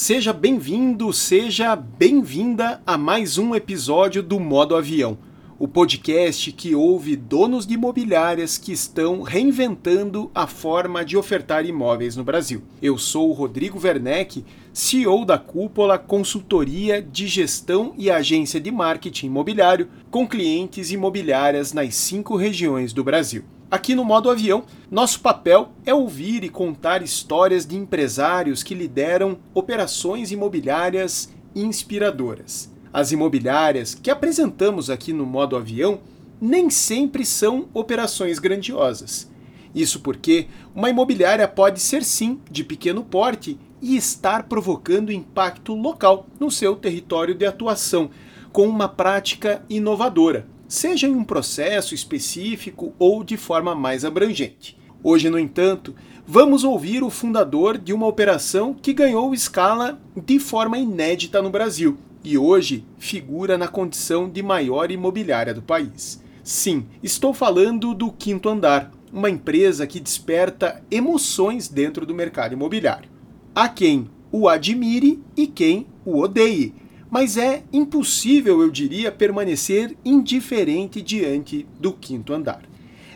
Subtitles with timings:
[0.00, 5.18] Seja bem-vindo, seja bem-vinda a mais um episódio do Modo Avião,
[5.58, 12.16] o podcast que ouve donos de imobiliárias que estão reinventando a forma de ofertar imóveis
[12.16, 12.62] no Brasil.
[12.80, 19.26] Eu sou o Rodrigo Werneck, CEO da Cúpula Consultoria de Gestão e Agência de Marketing
[19.26, 23.44] Imobiliário, com clientes imobiliárias nas cinco regiões do Brasil.
[23.70, 29.38] Aqui no modo avião, nosso papel é ouvir e contar histórias de empresários que lideram
[29.54, 32.68] operações imobiliárias inspiradoras.
[32.92, 36.00] As imobiliárias que apresentamos aqui no modo avião
[36.40, 39.30] nem sempre são operações grandiosas.
[39.72, 46.26] Isso porque uma imobiliária pode ser sim de pequeno porte e estar provocando impacto local
[46.40, 48.10] no seu território de atuação,
[48.50, 54.78] com uma prática inovadora seja em um processo específico ou de forma mais abrangente.
[55.02, 60.78] Hoje, no entanto, vamos ouvir o fundador de uma operação que ganhou escala de forma
[60.78, 66.22] inédita no Brasil e hoje figura na condição de maior imobiliária do país.
[66.44, 73.10] Sim, estou falando do Quinto Andar, uma empresa que desperta emoções dentro do mercado imobiliário.
[73.52, 76.74] Há quem o admire e quem o odeie,
[77.10, 82.62] mas é impossível, eu diria, permanecer indiferente diante do quinto andar.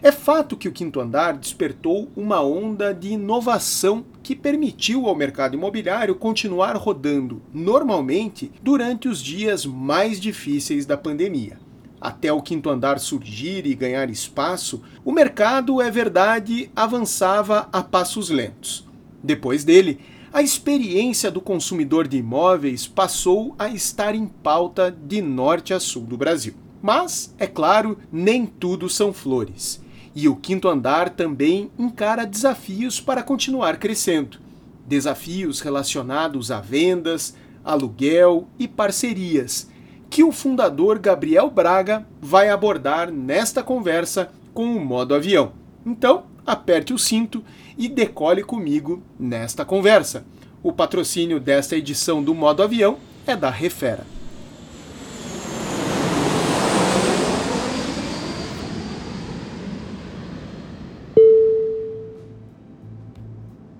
[0.02, 5.54] É fato que o quinto andar despertou uma onda de inovação que permitiu ao mercado
[5.54, 11.58] imobiliário continuar rodando normalmente durante os dias mais difíceis da pandemia.
[11.98, 18.28] Até o quinto andar surgir e ganhar espaço, o mercado, é verdade, avançava a passos
[18.28, 18.86] lentos.
[19.22, 19.98] Depois dele,
[20.34, 26.02] a experiência do consumidor de imóveis passou a estar em pauta de norte a sul
[26.02, 26.54] do Brasil.
[26.82, 29.80] Mas, é claro, nem tudo são flores.
[30.12, 34.38] E o quinto andar também encara desafios para continuar crescendo.
[34.84, 39.70] Desafios relacionados a vendas, aluguel e parcerias,
[40.10, 45.52] que o fundador Gabriel Braga vai abordar nesta conversa com o modo avião.
[45.86, 47.44] Então, aperte o cinto
[47.76, 50.24] e decole comigo nesta conversa.
[50.62, 54.06] O patrocínio desta edição do Modo Avião é da Refera.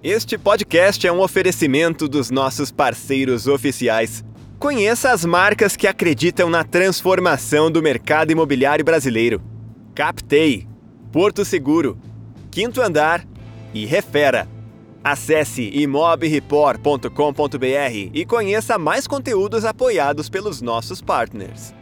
[0.02, 4.22] Este podcast é um oferecimento dos nossos parceiros oficiais.
[4.58, 9.42] Conheça as marcas que acreditam na transformação do mercado imobiliário brasileiro:
[9.94, 10.68] Captei,
[11.10, 11.98] Porto Seguro,
[12.50, 13.26] Quinto Andar
[13.74, 14.48] e Refera.
[15.02, 21.74] Acesse imobreport.com.br e conheça mais conteúdos apoiados pelos nossos partners.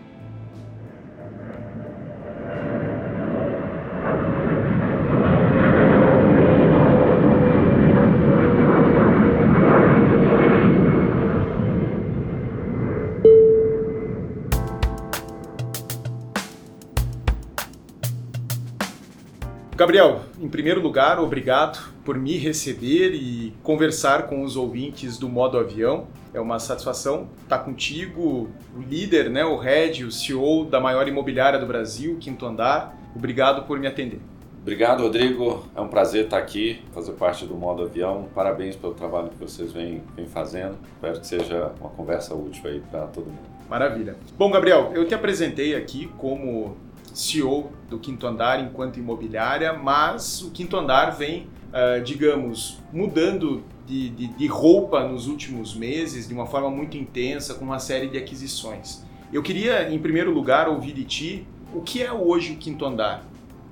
[19.83, 25.57] Gabriel, em primeiro lugar, obrigado por me receber e conversar com os ouvintes do Modo
[25.57, 26.09] Avião.
[26.35, 31.61] É uma satisfação estar contigo, o líder, né, o head, o CEO da maior imobiliária
[31.61, 32.93] do Brasil, Quinto Andar.
[33.15, 34.19] Obrigado por me atender.
[34.61, 35.65] Obrigado, Rodrigo.
[35.77, 38.29] É um prazer estar aqui, fazer parte do Modo Avião.
[38.35, 40.77] Parabéns pelo trabalho que vocês vêm, vêm fazendo.
[40.95, 43.53] Espero que seja uma conversa útil aí para todo mundo.
[43.71, 44.17] Maravilha.
[44.37, 46.77] Bom, Gabriel, eu te apresentei aqui como
[47.13, 54.11] CEO do Quinto Andar enquanto imobiliária, mas o Quinto Andar vem, uh, digamos, mudando de,
[54.11, 58.17] de, de, roupa nos últimos meses de uma forma muito intensa, com uma série de
[58.17, 59.05] aquisições.
[59.33, 63.25] Eu queria, em primeiro lugar, ouvir de ti o que é hoje o Quinto Andar.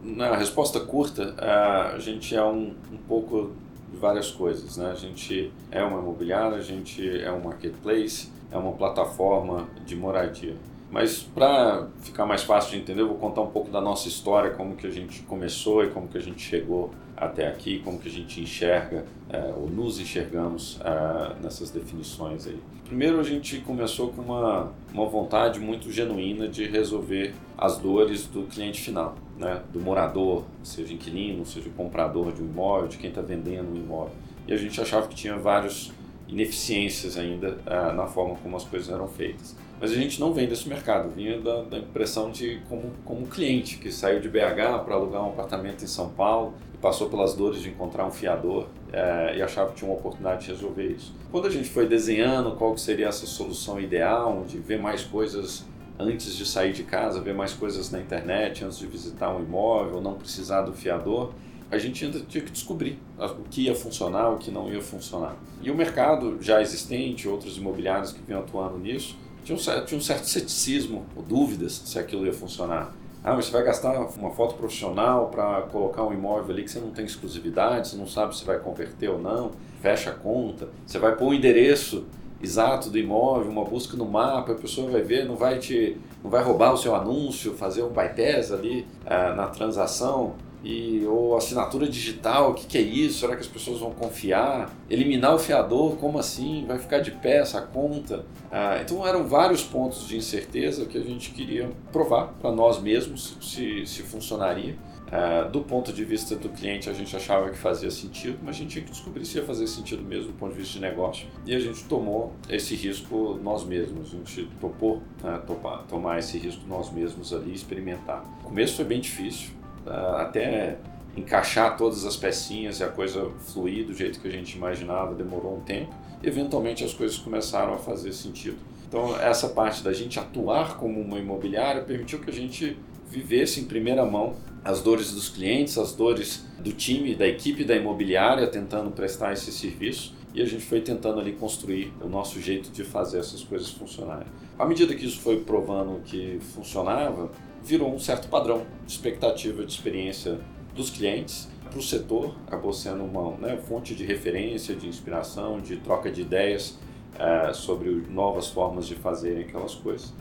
[0.03, 3.53] Na resposta curta, a gente é um, um pouco
[3.91, 4.77] de várias coisas.
[4.77, 4.91] Né?
[4.91, 10.57] A gente é uma imobiliária, a gente é um marketplace, é uma plataforma de moradia.
[10.91, 14.51] Mas para ficar mais fácil de entender, eu vou contar um pouco da nossa história,
[14.51, 18.09] como que a gente começou e como que a gente chegou até aqui, como que
[18.09, 22.59] a gente enxerga é, ou nos enxergamos é, nessas definições aí.
[22.87, 28.43] Primeiro a gente começou com uma, uma vontade muito genuína de resolver as dores do
[28.45, 29.63] cliente final, né?
[29.73, 34.15] do morador, seja inquilino, seja comprador de um imóvel, de quem está vendendo um imóvel.
[34.49, 35.93] E a gente achava que tinha várias
[36.27, 39.55] ineficiências ainda é, na forma como as coisas eram feitas.
[39.81, 43.79] Mas a gente não vem desse mercado, vinha da, da impressão de como, como cliente
[43.79, 47.63] que saiu de BH para alugar um apartamento em São Paulo e passou pelas dores
[47.63, 51.15] de encontrar um fiador é, e achava que tinha uma oportunidade de resolver isso.
[51.33, 55.65] Quando a gente foi desenhando qual seria essa solução ideal, de ver mais coisas
[55.99, 60.03] antes de sair de casa, ver mais coisas na internet antes de visitar um imóvel,
[60.03, 61.33] não precisar do fiador,
[61.71, 65.37] a gente ainda tinha que descobrir o que ia funcionar, o que não ia funcionar.
[65.63, 69.99] E o mercado já existente, outros imobiliários que vinham atuando nisso, tinha um, certo, tinha
[69.99, 72.95] um certo ceticismo, ou dúvidas se aquilo ia funcionar.
[73.23, 76.81] Ah, mas você vai gastar uma foto profissional para colocar um imóvel ali que você
[76.81, 79.51] não tem exclusividade, você não sabe se vai converter ou não,
[79.83, 80.69] fecha a conta.
[80.87, 82.07] Você vai pôr o um endereço
[82.43, 86.31] exato do imóvel, uma busca no mapa, a pessoa vai ver, não vai te, não
[86.31, 91.89] vai roubar o seu anúncio, fazer um bypass ali ah, na transação e ou assinatura
[91.89, 93.21] digital, o que, que é isso?
[93.21, 94.75] Será que as pessoas vão confiar?
[94.89, 96.65] Eliminar o fiador, como assim?
[96.67, 98.25] Vai ficar de pé essa conta?
[98.51, 103.37] Ah, então eram vários pontos de incerteza que a gente queria provar para nós mesmos
[103.41, 104.77] se, se funcionaria.
[105.13, 108.59] Ah, do ponto de vista do cliente, a gente achava que fazia sentido, mas a
[108.59, 111.27] gente tinha que descobrir se ia fazer sentido mesmo do ponto de vista de negócio.
[111.45, 116.39] E a gente tomou esse risco nós mesmos, a gente topou né, topar, tomar esse
[116.39, 118.25] risco nós mesmos ali, experimentar.
[118.43, 119.51] O começo foi bem difícil,
[119.87, 120.79] até
[121.17, 125.57] encaixar todas as pecinhas e a coisa fluir do jeito que a gente imaginava demorou
[125.57, 125.95] um tempo.
[126.23, 128.59] Eventualmente as coisas começaram a fazer sentido.
[128.89, 132.77] Então essa parte da gente atuar como uma imobiliária permitiu que a gente
[133.09, 137.75] vivesse em primeira mão as dores dos clientes, as dores do time, da equipe da
[137.75, 142.71] imobiliária tentando prestar esse serviço e a gente foi tentando ali construir o nosso jeito
[142.71, 144.27] de fazer essas coisas funcionarem.
[144.59, 147.31] À medida que isso foi provando que funcionava,
[147.63, 150.39] virou um certo padrão de expectativa de experiência
[150.75, 155.77] dos clientes para o setor, acabou sendo uma né, fonte de referência, de inspiração, de
[155.77, 156.79] troca de ideias
[157.19, 160.13] é, sobre novas formas de fazerem aquelas coisas.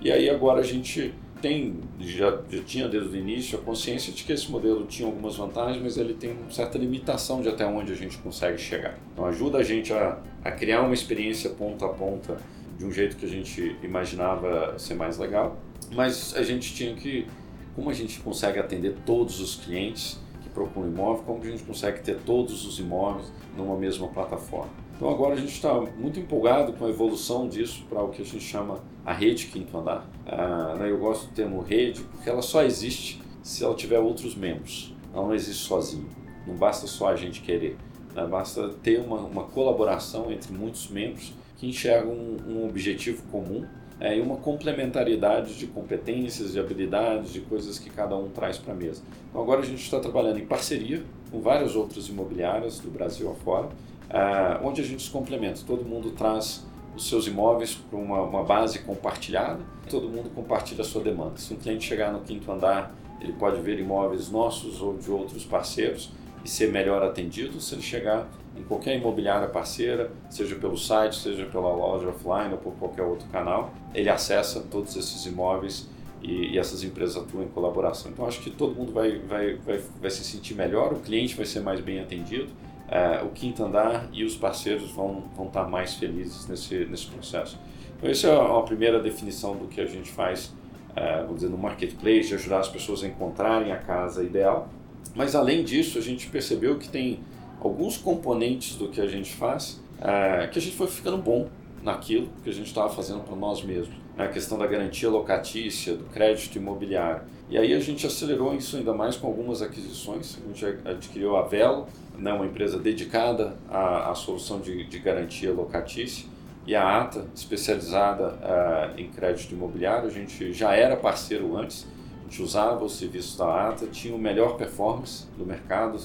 [0.00, 4.24] E aí agora a gente tem, já, já tinha desde o início a consciência de
[4.24, 7.92] que esse modelo tinha algumas vantagens, mas ele tem uma certa limitação de até onde
[7.92, 8.98] a gente consegue chegar.
[9.12, 12.38] Então ajuda a gente a, a criar uma experiência ponta a ponta
[12.78, 15.58] de um jeito que a gente imaginava ser mais legal,
[15.92, 17.26] mas a gente tinha que,
[17.74, 22.00] como a gente consegue atender todos os clientes que procuram imóvel, como a gente consegue
[22.00, 24.70] ter todos os imóveis numa mesma plataforma.
[24.96, 28.24] Então agora a gente está muito empolgado com a evolução disso para o que a
[28.24, 30.08] gente chama a rede quinto andar.
[30.26, 34.34] Ah, né, eu gosto do termo rede porque ela só existe se ela tiver outros
[34.34, 34.94] membros.
[35.12, 36.06] Ela não existe sozinha.
[36.46, 37.76] Não basta só a gente querer.
[38.14, 38.26] Né?
[38.26, 43.66] Basta ter uma, uma colaboração entre muitos membros que enxergam um, um objetivo comum
[44.00, 48.72] é, e uma complementariedade de competências, de habilidades, de coisas que cada um traz para
[48.72, 49.02] a mesa.
[49.30, 53.68] Então agora a gente está trabalhando em parceria com várias outras imobiliárias do Brasil afora,
[54.10, 55.60] é, onde a gente se complementa.
[55.66, 56.64] Todo mundo traz
[56.96, 59.60] os seus imóveis para uma, uma base compartilhada,
[59.90, 61.36] todo mundo compartilha a sua demanda.
[61.36, 65.44] Se um cliente chegar no quinto andar, ele pode ver imóveis nossos ou de outros
[65.44, 66.10] parceiros
[66.44, 67.60] e ser melhor atendido.
[67.60, 72.58] Se ele chegar em qualquer imobiliária parceira, seja pelo site, seja pela loja offline ou
[72.58, 75.88] por qualquer outro canal, ele acessa todos esses imóveis
[76.22, 78.10] e, e essas empresas atuam em colaboração.
[78.10, 81.46] Então acho que todo mundo vai, vai, vai, vai se sentir melhor, o cliente vai
[81.46, 82.52] ser mais bem atendido,
[82.88, 87.58] é, o quinto andar e os parceiros vão, vão estar mais felizes nesse, nesse processo.
[87.96, 90.54] Então essa é uma primeira definição do que a gente faz,
[90.94, 94.68] é, vamos dizer, no marketplace, de ajudar as pessoas a encontrarem a casa ideal.
[95.14, 97.20] Mas além disso, a gente percebeu que tem
[97.60, 101.48] alguns componentes do que a gente faz é, que a gente foi ficando bom
[101.82, 103.94] naquilo que a gente estava fazendo para nós mesmos.
[104.16, 107.22] A questão da garantia locatícia, do crédito imobiliário.
[107.50, 110.38] E aí a gente acelerou isso ainda mais com algumas aquisições.
[110.42, 115.52] A gente adquiriu a Velo, né, uma empresa dedicada à, à solução de, de, garantia
[115.52, 116.26] locatícia,
[116.66, 120.06] e a ATA, especializada uh, em crédito imobiliário.
[120.06, 121.86] A gente já era parceiro antes,
[122.24, 126.00] a gente usava os serviços da ATA, tinha o melhor performance do mercado,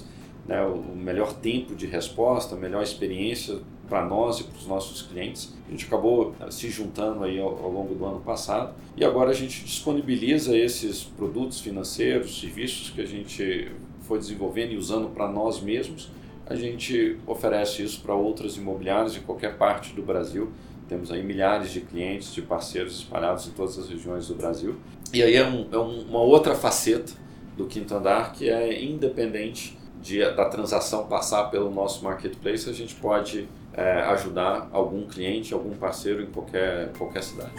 [0.45, 5.01] né, o melhor tempo de resposta, a melhor experiência para nós e para os nossos
[5.01, 5.53] clientes.
[5.67, 9.31] A gente acabou eh, se juntando aí ao, ao, longo do ano passado e agora
[9.31, 13.71] a gente disponibiliza esses produtos financeiros, serviços que a gente
[14.01, 16.09] foi desenvolvendo e usando para nós mesmos.
[16.45, 20.51] A gente oferece isso para outras imobiliárias em qualquer parte do Brasil
[20.89, 24.75] temos aí milhares de clientes, de parceiros espalhados em todas as regiões do Brasil.
[25.13, 27.13] E aí é, um, é uma outra faceta
[27.55, 32.96] do quinto andar que é independente de, da transação passar pelo nosso marketplace, a gente
[32.96, 37.51] pode é, ajudar algum cliente, algum parceiro em qualquer, qualquer cidade.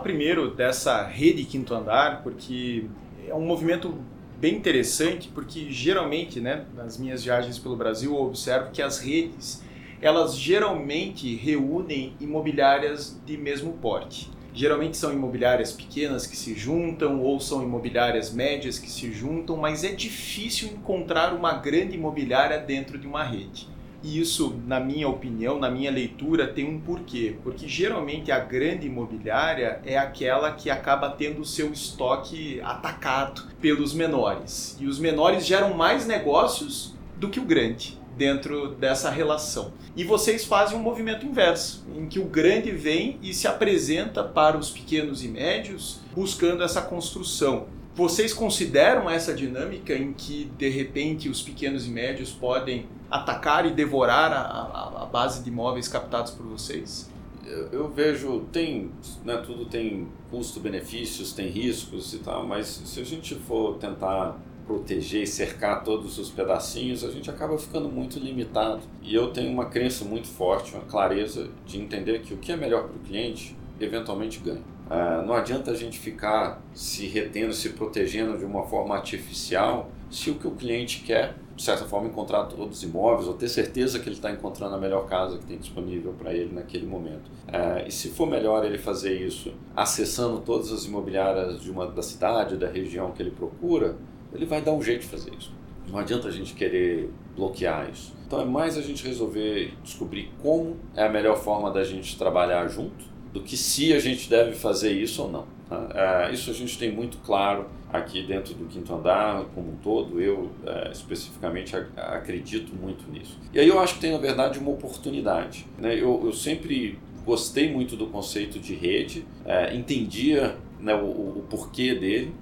[0.00, 2.86] Primeiro dessa rede quinto andar, porque
[3.26, 3.94] é um movimento
[4.38, 9.62] bem interessante, porque geralmente, né, nas minhas viagens pelo Brasil, eu observo que as redes,
[10.00, 14.30] elas geralmente reúnem imobiliárias de mesmo porte.
[14.52, 19.84] Geralmente são imobiliárias pequenas que se juntam ou são imobiliárias médias que se juntam, mas
[19.84, 23.68] é difícil encontrar uma grande imobiliária dentro de uma rede.
[24.02, 27.36] E isso, na minha opinião, na minha leitura, tem um porquê.
[27.42, 33.92] Porque geralmente a grande imobiliária é aquela que acaba tendo o seu estoque atacado pelos
[33.92, 34.76] menores.
[34.80, 39.72] E os menores geram mais negócios do que o grande dentro dessa relação.
[39.96, 44.58] E vocês fazem um movimento inverso, em que o grande vem e se apresenta para
[44.58, 47.66] os pequenos e médios buscando essa construção.
[47.94, 53.72] Vocês consideram essa dinâmica em que, de repente, os pequenos e médios podem atacar e
[53.72, 57.10] devorar a, a, a base de imóveis captados por vocês?
[57.44, 58.92] Eu, eu vejo, tem,
[59.24, 65.24] né, tudo tem custo-benefícios, tem riscos e tal, mas se a gente for tentar proteger
[65.24, 68.82] e cercar todos os pedacinhos, a gente acaba ficando muito limitado.
[69.02, 72.56] E eu tenho uma crença muito forte, uma clareza de entender que o que é
[72.56, 74.62] melhor para o cliente, eventualmente ganha.
[74.90, 80.30] Uh, não adianta a gente ficar se retendo, se protegendo de uma forma artificial, se
[80.30, 83.98] o que o cliente quer de certa forma, encontrar todos os imóveis ou ter certeza
[83.98, 87.30] que ele está encontrando a melhor casa que tem disponível para ele naquele momento.
[87.46, 92.02] É, e se for melhor ele fazer isso acessando todas as imobiliárias de uma, da
[92.02, 93.94] cidade, da região que ele procura,
[94.32, 95.52] ele vai dar um jeito de fazer isso.
[95.86, 98.14] Não adianta a gente querer bloquear isso.
[98.26, 102.66] Então é mais a gente resolver descobrir como é a melhor forma da gente trabalhar
[102.68, 105.46] junto do que se a gente deve fazer isso ou não.
[105.68, 105.88] Tá?
[106.28, 110.20] É, isso a gente tem muito claro aqui dentro do quinto andar como um todo.
[110.20, 113.38] Eu é, especificamente acredito muito nisso.
[113.52, 115.66] E aí eu acho que tem na verdade uma oportunidade.
[115.78, 115.94] Né?
[115.94, 122.32] Eu, sempre gostei muito do conceito de rede, é, entendia né, o, porquê dele,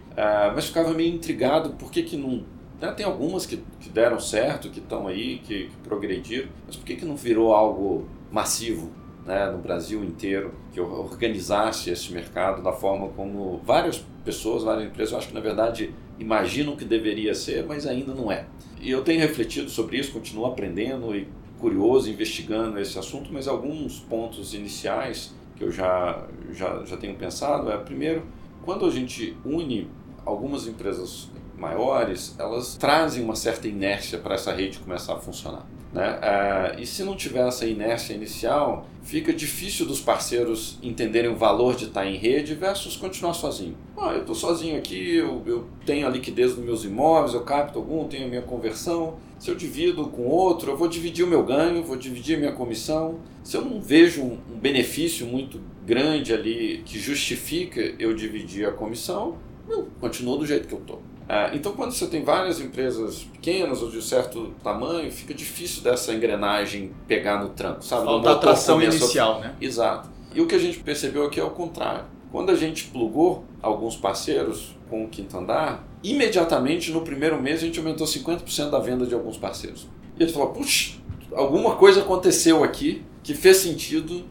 [0.55, 2.45] mas ficava meio intrigado por que, que não.
[2.81, 6.85] Né, tem algumas que, que deram certo, que estão aí, que, que progrediram, mas por
[6.85, 8.91] que, que não virou algo massivo?
[9.29, 15.13] Né, no Brasil inteiro, que organizasse esse mercado da forma como várias pessoas, várias empresas,
[15.13, 18.47] eu acho que na verdade imaginam que deveria ser, mas ainda não é.
[18.81, 21.29] E eu tenho refletido sobre isso, continuo aprendendo e
[21.61, 27.71] curioso, investigando esse assunto, mas alguns pontos iniciais que eu já, já, já tenho pensado
[27.71, 28.25] é, primeiro,
[28.65, 29.91] quando a gente une
[30.25, 35.67] algumas empresas maiores, elas trazem uma certa inércia para essa rede começar a funcionar.
[35.93, 36.19] Né?
[36.21, 41.75] Ah, e se não tiver essa inércia inicial, fica difícil dos parceiros entenderem o valor
[41.75, 43.75] de estar em rede versus continuar sozinho.
[43.97, 47.79] Ah, eu estou sozinho aqui, eu, eu, tenho a liquidez dos meus imóveis, eu capto
[47.79, 49.17] algum, tenho a minha conversão.
[49.39, 52.53] Se eu divido com outro, eu vou dividir o meu ganho, vou dividir a minha
[52.53, 53.21] comissão.
[53.43, 58.73] Se eu não vejo um, um benefício muito grande ali que justifica eu dividir a
[58.73, 61.08] comissão, eu continuo do jeito que eu estou.
[61.29, 66.15] É, então, quando você tem várias empresas pequenas ou de certo tamanho, fica difícil dessa
[66.15, 68.07] engrenagem pegar no tranco, sabe?
[68.07, 69.55] Falta atração inicial, né?
[69.61, 70.09] Exato.
[70.35, 72.05] E o que a gente percebeu aqui é o contrário.
[72.33, 77.67] Quando a gente plugou alguns parceiros com o quinto andar, imediatamente no primeiro mês a
[77.67, 79.87] gente aumentou 50% da venda de alguns parceiros.
[80.19, 80.95] E ele falou: puxa,
[81.33, 84.25] alguma coisa aconteceu aqui que fez sentido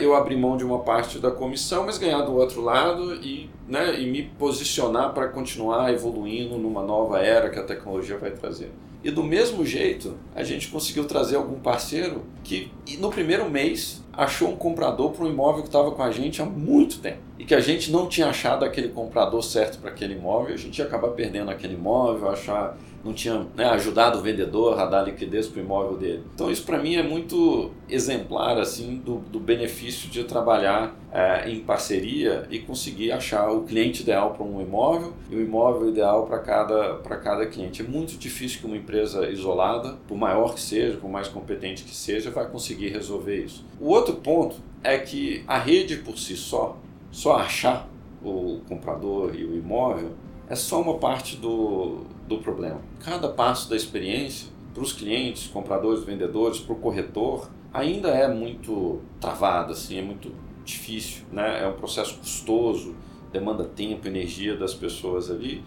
[0.00, 4.00] eu abrir mão de uma parte da comissão, mas ganhar do outro lado e, né,
[4.00, 8.70] e me posicionar para continuar evoluindo numa nova era que a tecnologia vai trazer.
[9.04, 14.50] E do mesmo jeito, a gente conseguiu trazer algum parceiro que no primeiro mês achou
[14.50, 17.18] um comprador para um imóvel que estava com a gente há muito tempo.
[17.38, 20.78] E que a gente não tinha achado aquele comprador certo para aquele imóvel, a gente
[20.78, 25.48] ia acabar perdendo aquele imóvel, achar não tinha né, ajudado o vendedor a dar liquidez
[25.48, 26.22] para o imóvel dele.
[26.34, 31.60] Então isso para mim é muito exemplar assim do, do benefício de trabalhar é, em
[31.60, 36.38] parceria e conseguir achar o cliente ideal para um imóvel e o imóvel ideal para
[36.38, 37.82] cada, para cada cliente.
[37.82, 41.94] É muito difícil que uma empresa isolada, por maior que seja, por mais competente que
[41.94, 43.64] seja, vai conseguir resolver isso.
[43.80, 46.76] O outro ponto é que a rede por si só,
[47.10, 47.88] só achar
[48.22, 50.12] o comprador e o imóvel,
[50.48, 52.80] é só uma parte do, do problema.
[53.00, 59.00] Cada passo da experiência para os clientes, compradores, vendedores, para o corretor, ainda é muito
[59.20, 60.32] travado, assim, é muito
[60.64, 61.62] difícil, né?
[61.62, 62.94] É um processo custoso,
[63.32, 65.62] demanda tempo, energia das pessoas ali,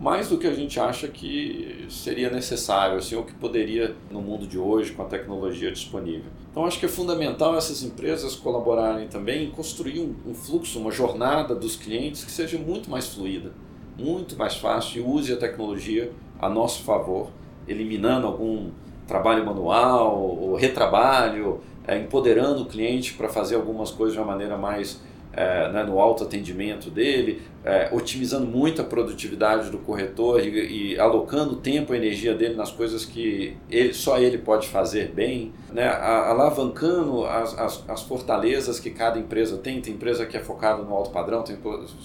[0.00, 4.46] mais do que a gente acha que seria necessário, assim, ou que poderia no mundo
[4.46, 6.30] de hoje com a tecnologia disponível.
[6.50, 10.90] Então acho que é fundamental essas empresas colaborarem também em construir um, um fluxo, uma
[10.90, 13.52] jornada dos clientes que seja muito mais fluida,
[13.98, 17.30] muito mais fácil e use a tecnologia a nosso favor,
[17.68, 18.70] eliminando algum
[19.06, 24.56] trabalho manual ou retrabalho, é, empoderando o cliente para fazer algumas coisas de uma maneira
[24.56, 30.98] mais é, né, no autoatendimento dele, é, otimizando muito a produtividade do corretor e, e,
[30.98, 35.86] alocando tempo e energia dele nas coisas que ele, só ele pode fazer bem, né,
[35.88, 39.80] alavancando as, as, as, fortalezas que cada empresa tem.
[39.80, 41.56] Tem empresa que é focada no alto padrão, tem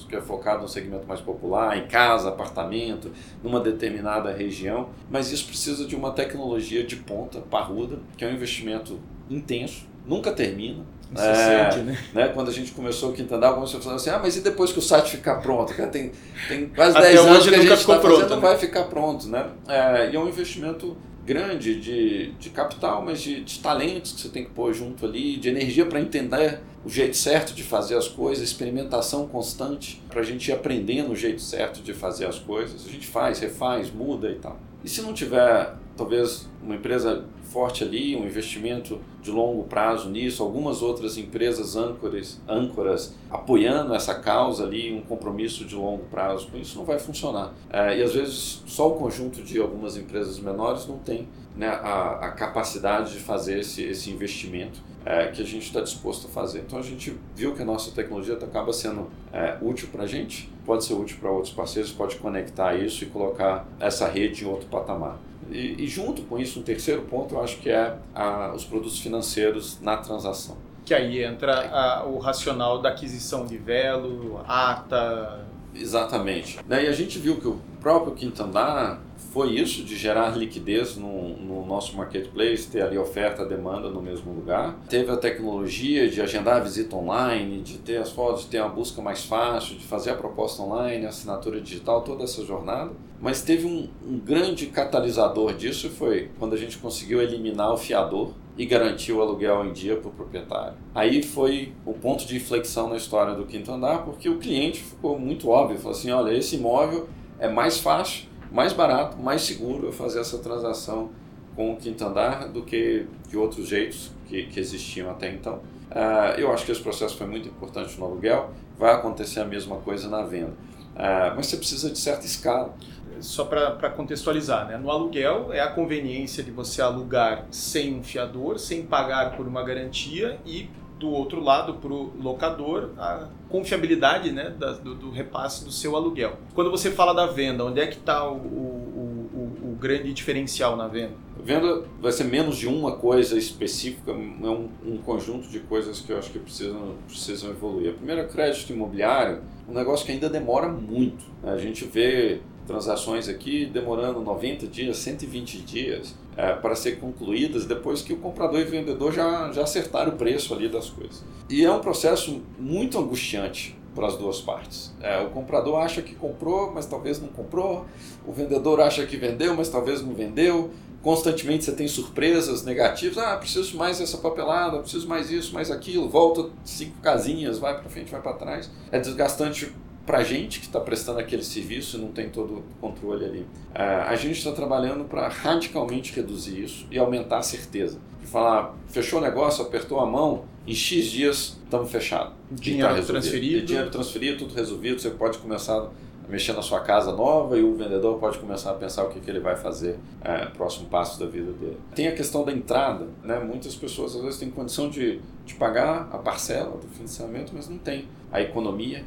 [0.10, 5.48] que é focada no segmento mais popular, em casa, apartamento, numa determinada região, mas isso
[5.48, 10.84] precisa de uma tecnologia de ponta, parruda, que é um investimento intenso, nunca termina,
[11.16, 11.98] é, né?
[12.14, 12.28] né?
[12.30, 14.82] Quando a gente começou o Quintandal, começou falando assim, ah, mas e depois que o
[14.82, 15.74] site ficar pronto?
[15.74, 16.12] Cara, tem,
[16.48, 18.28] tem quase 10 anos que a gente está fazendo, né?
[18.30, 19.48] não vai ficar pronto, né?
[19.68, 24.30] É, e é um investimento grande de, de capital, mas de, de talentos que você
[24.30, 28.08] tem que pôr junto ali, de energia para entender o jeito certo de fazer as
[28.08, 32.86] coisas, experimentação constante, para a gente ir aprendendo o jeito certo de fazer as coisas.
[32.86, 34.60] A gente faz, refaz, muda e tal.
[34.84, 40.44] E se não tiver, talvez, uma empresa forte ali, um investimento de longo prazo nisso,
[40.44, 46.58] algumas outras empresas âncoras, âncoras apoiando essa causa ali, um compromisso de longo prazo com
[46.58, 47.54] isso, não vai funcionar.
[47.70, 52.26] É, e às vezes só o conjunto de algumas empresas menores não tem né, a,
[52.26, 56.60] a, capacidade de fazer esse, esse investimento é, que a gente está disposto a fazer.
[56.60, 60.52] Então a gente viu que a nossa tecnologia acaba sendo é, útil para a gente,
[60.66, 64.68] pode ser útil para outros parceiros, pode conectar isso e colocar essa rede em outro
[64.68, 65.18] patamar.
[65.50, 69.00] E, e, junto com isso, um terceiro ponto, eu acho que é a, os produtos
[69.00, 70.58] financeiros na transação.
[70.84, 75.46] Que aí entra a, o racional da aquisição de velo, ata.
[75.74, 76.60] Exatamente.
[76.68, 79.00] Né, e a gente viu que o próprio Quintandar
[79.36, 84.02] foi isso, de gerar liquidez no, no nosso marketplace, ter ali oferta e demanda no
[84.02, 84.80] mesmo lugar.
[84.88, 88.70] Teve a tecnologia de agendar a visita online, de ter as fotos, de ter uma
[88.70, 92.94] busca mais fácil, de fazer a proposta online, assinatura digital, toda essa jornada.
[93.20, 98.32] Mas teve um, um grande catalisador disso foi quando a gente conseguiu eliminar o fiador
[98.58, 100.78] e garantir o aluguel em dia para o proprietário.
[100.94, 105.20] Aí foi o ponto de inflexão na história do quinto andar, porque o cliente ficou
[105.20, 109.92] muito óbvio, falou assim, olha, esse imóvel é mais fácil mais barato, mais seguro eu
[109.92, 111.10] fazer essa transação
[111.56, 115.62] com o quinto andar do que de outros jeitos que, que existiam até então.
[115.92, 119.78] Uh, eu acho que esse processo foi muito importante no aluguel, vai acontecer a mesma
[119.78, 120.54] coisa na venda.
[120.96, 122.74] Uh, mas você precisa de certa escala.
[123.22, 124.78] Só para contextualizar, né?
[124.78, 129.64] no aluguel é a conveniência de você alugar sem um fiador, sem pagar por uma
[129.64, 135.64] garantia e do outro lado para o locador a confiabilidade né, da, do, do, repasse
[135.66, 136.38] do seu aluguel.
[136.54, 140.76] Quando você fala da venda, onde é que está o, o, o, o, grande diferencial
[140.76, 141.14] na venda?
[141.38, 146.00] A venda vai ser menos de uma coisa específica, é um, um, conjunto de coisas
[146.00, 147.92] que eu acho que precisam, precisam evoluir.
[147.92, 151.26] A primeira, crédito imobiliário, um negócio que ainda demora muito.
[151.44, 151.52] Né?
[151.52, 158.02] A gente vê transações aqui demorando 90 dias, 120 dias é, para ser concluídas depois
[158.02, 161.24] que o comprador e o vendedor já, já acertaram o preço ali das coisas.
[161.50, 164.94] E é um processo muito angustiante para as duas partes.
[165.02, 167.86] É, o comprador acha que comprou, mas talvez não comprou.
[168.28, 170.72] O vendedor acha que vendeu, mas talvez não vendeu.
[171.02, 173.20] Constantemente você tem surpresas negativas.
[173.20, 176.10] Ah, preciso mais essa papelada, preciso mais isso, mais aquilo.
[176.10, 178.70] Volta cinco casinhas, vai para frente, vai para trás.
[178.92, 179.72] É desgastante
[180.06, 183.40] para a gente que está prestando aquele serviço e não tem todo o controle ali.
[183.40, 188.00] Uh, a gente está trabalhando para radicalmente reduzir isso e aumentar a certeza.
[188.22, 192.34] De falar, fechou o negócio, apertou a mão, em X dias estamos fechados.
[192.52, 193.58] Dinheiro tá transferido.
[193.58, 195.90] E dinheiro transferido, tudo resolvido, você pode começar a
[196.30, 199.30] mexer na sua casa nova e o vendedor pode começar a pensar o que, que
[199.30, 201.78] ele vai fazer é, próximo passo da vida dele.
[201.94, 203.40] Tem a questão da entrada, né?
[203.40, 207.78] muitas pessoas às vezes têm condição de, de pagar a parcela do financiamento, mas não
[207.78, 209.04] tem a economia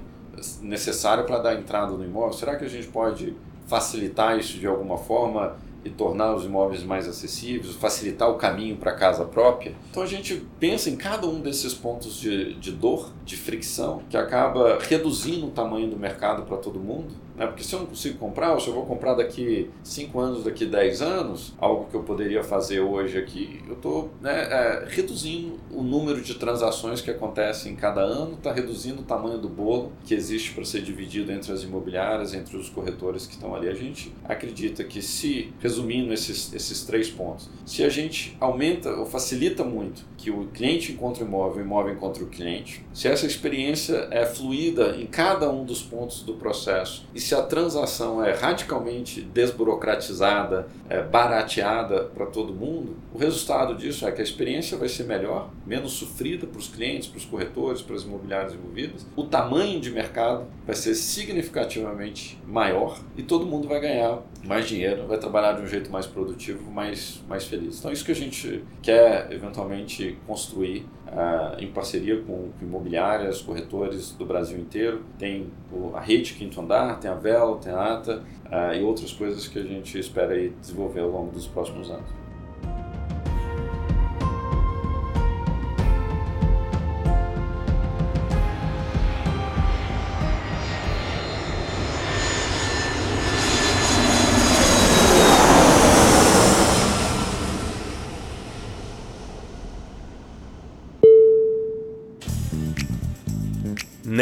[0.62, 2.32] necessário para dar entrada no imóvel?
[2.32, 3.34] Será que a gente pode
[3.66, 8.90] facilitar isso de alguma forma e tornar os imóveis mais acessíveis, facilitar o caminho para
[8.90, 9.74] a casa própria?
[9.90, 14.16] Então a gente pensa em cada um desses pontos de, de dor, de fricção, que
[14.16, 17.46] acaba reduzindo o tamanho do mercado para todo mundo Né?
[17.46, 20.66] Porque se eu não consigo comprar, ou se eu vou comprar daqui 5 anos, daqui
[20.66, 25.82] 10 anos, algo que eu poderia fazer hoje aqui, eu estou né, é, reduzindo o
[25.82, 30.14] número de transações que acontecem em cada ano, está reduzindo o tamanho do bolo que
[30.14, 33.68] existe para ser dividido entre as imobiliárias, entre os corretores que estão ali.
[33.68, 39.06] A gente acredita que se, resumindo esses, esses três pontos, se a gente aumenta ou
[39.06, 43.26] facilita muito que o cliente encontre o imóvel, o imóvel encontre o cliente, se essa
[43.26, 48.32] experiência é fluida em cada um dos pontos do processo e se a transação é
[48.32, 54.88] radicalmente desburocratizada, é barateada para todo mundo, o resultado disso é que a experiência vai
[54.88, 59.24] ser melhor, menos sofrida para os clientes, para os corretores, para as imobiliárias envolvidas, o
[59.24, 65.18] tamanho de mercado vai ser significativamente maior e todo mundo vai ganhar mais dinheiro, vai
[65.18, 67.78] trabalhar de um jeito mais produtivo, mais, mais feliz.
[67.78, 74.24] Então, isso que a gente quer eventualmente construir uh, em parceria com, imobiliárias, corretores do
[74.24, 75.02] Brasil inteiro.
[75.18, 79.12] Tem o, a rede Quinto Andar, tem a Velo, tem a ATA uh, e outras
[79.12, 82.27] coisas que a gente espera aí desenvolver ao longo dos próximos anos.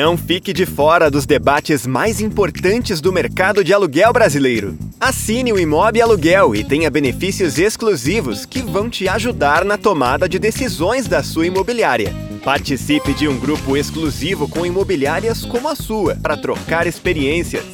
[0.06, 4.78] Não fique de fora dos debates mais importantes do mercado de aluguel brasileiro.
[5.00, 10.38] Assine o Imob Aluguel e tenha benefícios exclusivos que vão te ajudar na tomada de
[10.38, 12.14] decisões da sua imobiliária.
[12.44, 17.64] Participe de um grupo exclusivo com imobiliárias como a sua para trocar experiências.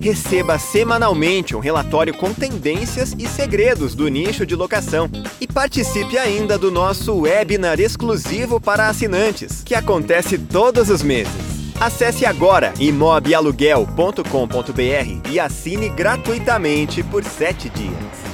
[0.00, 5.10] Receba semanalmente um relatório com tendências e segredos do nicho de locação.
[5.38, 11.55] E participe ainda do nosso webinar exclusivo para assinantes, que acontece todos os meses.
[11.78, 18.25] Acesse agora imobialuguel.com.br e assine gratuitamente por 7 dias.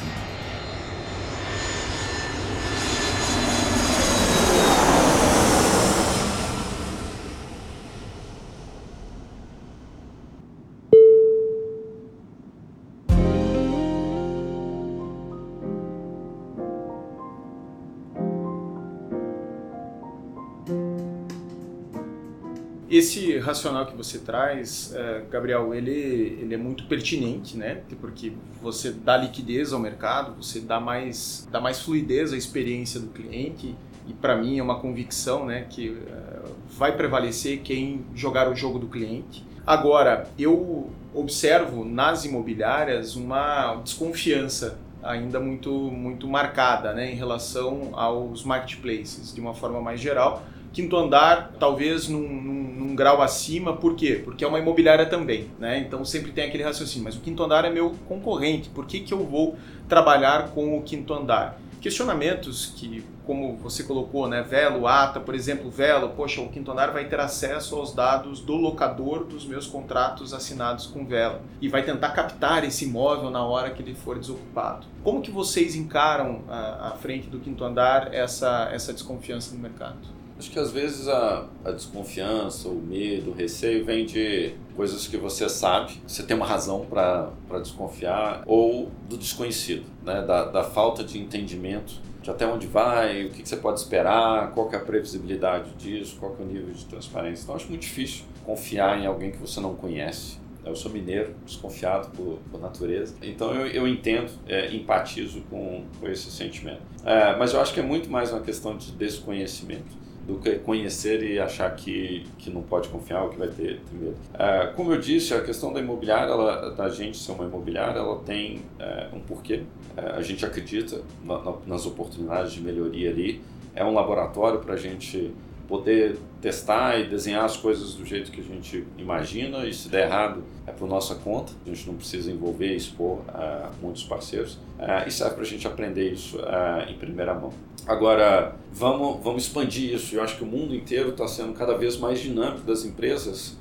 [23.03, 27.83] Esse racional que você traz, é, Gabriel, ele, ele é muito pertinente, né?
[28.01, 33.09] Porque você dá liquidez ao mercado, você dá mais, dá mais fluidez à experiência do
[33.09, 33.75] cliente
[34.07, 38.79] e para mim é uma convicção, né, que é, vai prevalecer quem jogar o jogo
[38.79, 39.45] do cliente.
[39.65, 48.45] Agora, eu observo nas imobiliárias uma desconfiança ainda muito muito marcada, né, em relação aos
[48.45, 53.95] marketplaces de uma forma mais geral quinto andar talvez num, num, num, grau acima, por
[53.95, 54.21] quê?
[54.25, 55.79] Porque é uma imobiliária também, né?
[55.79, 59.13] Então sempre tem aquele raciocínio, mas o quinto andar é meu concorrente, por que, que
[59.13, 59.57] eu vou
[59.89, 61.59] trabalhar com o quinto andar?
[61.83, 66.93] Questionamentos que, como você colocou, né, Velo, ATA, por exemplo, Velo, poxa, o quinto andar
[66.93, 71.83] vai ter acesso aos dados do locador dos meus contratos assinados com Velo e vai
[71.83, 74.87] tentar captar esse imóvel na hora que ele for desocupado.
[75.03, 80.22] Como que vocês encaram à frente do quinto andar essa, essa desconfiança no mercado?
[80.43, 85.17] Acho que às vezes a, a desconfiança, o medo, o receio vem de coisas que
[85.17, 90.21] você sabe, você tem uma razão para desconfiar, ou do desconhecido, né?
[90.23, 94.51] da, da falta de entendimento de até onde vai, o que, que você pode esperar,
[94.51, 97.45] qual é a previsibilidade disso, qual é o nível de transparência.
[97.45, 100.39] Então acho muito difícil confiar em alguém que você não conhece.
[100.65, 103.15] Eu sou mineiro, desconfiado por, por natureza.
[103.23, 106.83] Então eu, eu entendo, é, empatizo com, com esse sentimento.
[107.05, 111.23] É, mas eu acho que é muito mais uma questão de desconhecimento do que conhecer
[111.23, 114.17] e achar que, que não pode confiar ou que vai ter, ter medo.
[114.39, 118.19] É, como eu disse, a questão da imobiliária, ela, da gente ser uma imobiliária, ela
[118.21, 119.63] tem é, um porquê.
[119.97, 123.43] É, a gente acredita na, na, nas oportunidades de melhoria ali.
[123.75, 125.33] É um laboratório para a gente
[125.73, 130.07] poder testar e desenhar as coisas do jeito que a gente imagina e se der
[130.07, 134.55] errado é por nossa conta, a gente não precisa envolver e expor uh, muitos parceiros
[134.79, 137.53] uh, e serve para a gente aprender isso uh, em primeira mão.
[137.87, 140.15] Agora, vamos, vamos expandir isso.
[140.15, 143.57] Eu acho que o mundo inteiro está sendo cada vez mais dinâmico das empresas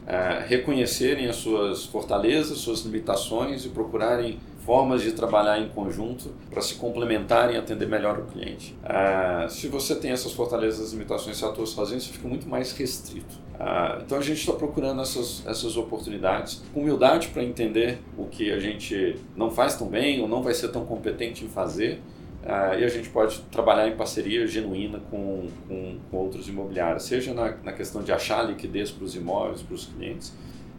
[0.47, 6.75] reconhecerem as suas fortalezas, suas limitações e procurarem formas de trabalhar em conjunto para se
[6.75, 8.75] complementarem e atender melhor o cliente.
[8.83, 12.71] Ah, se você tem essas fortalezas e limitações e atua sozinho, você fica muito mais
[12.73, 13.35] restrito.
[13.59, 18.51] Ah, então a gente está procurando essas, essas oportunidades com humildade para entender o que
[18.51, 21.99] a gente não faz tão bem ou não vai ser tão competente em fazer.
[22.43, 27.35] Uh, e a gente pode trabalhar em parceria genuína com, com, com outros imobiliários, seja
[27.35, 30.33] na, na questão de achar liquidez para os imóveis, para os clientes,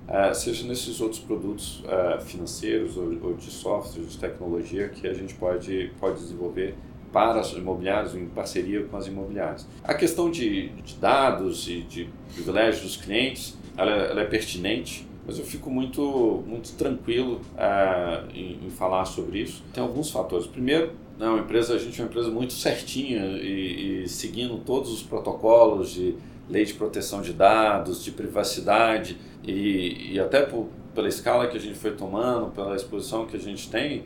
[0.08, 5.14] uh, seja nesses outros produtos uh, financeiros ou, ou, de software, de tecnologia que a
[5.14, 6.74] gente pode, pode desenvolver
[7.12, 9.66] para as imobiliárias, em parceria com as imobiliárias.
[9.84, 15.38] A questão de, de dados e de privilégios dos clientes, ela, ela, é pertinente, mas
[15.38, 19.62] eu fico muito, muito tranquilo uh, em, em, falar sobre isso.
[19.72, 20.46] Tem alguns fatores.
[20.46, 24.92] Primeiro, né, uma empresa, a gente é uma empresa muito certinha e, e seguindo todos
[24.92, 26.14] os protocolos de
[26.48, 31.60] lei de proteção de dados, de privacidade e, e até por, pela escala que a
[31.60, 34.04] gente foi tomando, pela exposição que a gente tem,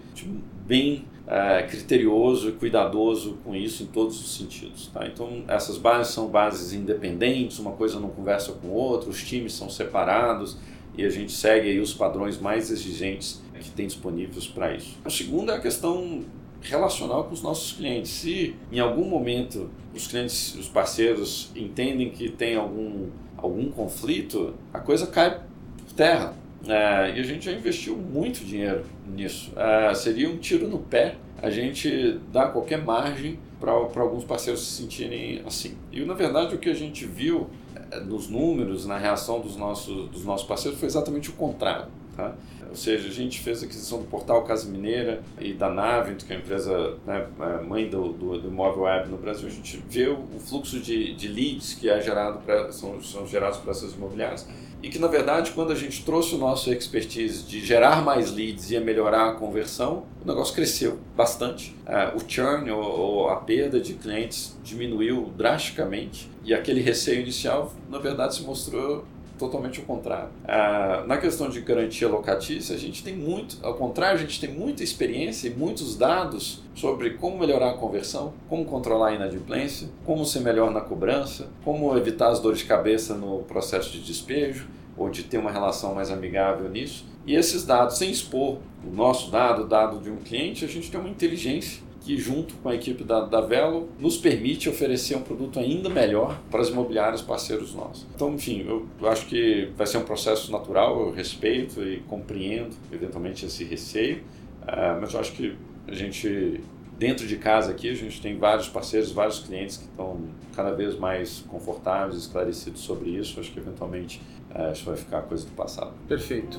[0.66, 4.88] bem é, criterioso e cuidadoso com isso em todos os sentidos.
[4.92, 5.06] Tá?
[5.06, 9.68] Então, essas bases são bases independentes, uma coisa não conversa com outra, os times são
[9.68, 10.56] separados
[10.96, 14.96] e a gente segue aí os padrões mais exigentes que tem disponíveis para isso.
[15.04, 16.24] A segunda é a questão
[16.62, 18.10] relacional com os nossos clientes.
[18.10, 24.78] Se em algum momento os clientes, os parceiros entendem que tem algum, algum conflito, a
[24.78, 25.40] coisa cai
[25.78, 26.34] por terra.
[26.68, 29.52] É, e a gente já investiu muito dinheiro nisso.
[29.56, 34.82] É, seria um tiro no pé a gente dar qualquer margem para alguns parceiros se
[34.82, 35.76] sentirem assim.
[35.92, 37.48] E na verdade o que a gente viu
[37.90, 41.86] é, nos números, na reação dos nossos, dos nossos parceiros, foi exatamente o contrário.
[42.16, 42.34] Tá?
[42.68, 46.32] Ou seja, a gente fez a aquisição do portal Casa Mineira e da Navint, que
[46.32, 49.46] é a empresa né, é, mãe do, do, do web no Brasil.
[49.46, 53.58] A gente vê o, fluxo de, de leads que é gerado pra, são, são gerados
[53.58, 54.46] para essas imobiliárias
[54.82, 58.70] e que, na verdade, quando a gente trouxe o nosso expertise de gerar mais leads
[58.70, 61.74] e melhorar a conversão, o negócio cresceu bastante.
[61.86, 67.98] Uh, o churn, ou, a perda de clientes, diminuiu drasticamente e aquele receio inicial, na
[67.98, 69.04] verdade, se mostrou
[69.38, 70.28] totalmente o contrário.
[70.46, 74.50] Ah, na questão de garantia locatícia, a gente tem muito, ao contrário, a gente tem
[74.50, 80.24] muita experiência e muitos dados sobre como melhorar a conversão, como controlar a inadimplência, como
[80.24, 85.10] ser melhor na cobrança, como evitar as dores de cabeça no processo de despejo ou
[85.10, 87.06] de ter uma relação mais amigável nisso.
[87.26, 90.90] E esses dados, sem expor o nosso dado, o dado de um cliente, a gente
[90.90, 95.22] tem uma inteligência que, junto com a equipe da, da Velo, nos permite oferecer um
[95.22, 98.06] produto ainda melhor para os imobiliários parceiros nossos.
[98.14, 103.44] Então, enfim, eu acho que vai ser um processo natural, eu respeito e compreendo, eventualmente,
[103.44, 104.18] esse receio,
[104.62, 105.56] uh, mas eu acho que
[105.88, 106.60] a gente,
[106.96, 110.20] dentro de casa aqui, a gente tem vários parceiros, vários clientes que estão
[110.54, 113.40] cada vez mais confortáveis, esclarecidos sobre isso.
[113.40, 114.22] Acho que, eventualmente,
[114.54, 115.92] uh, isso vai ficar coisa do passado.
[116.06, 116.56] Perfeito.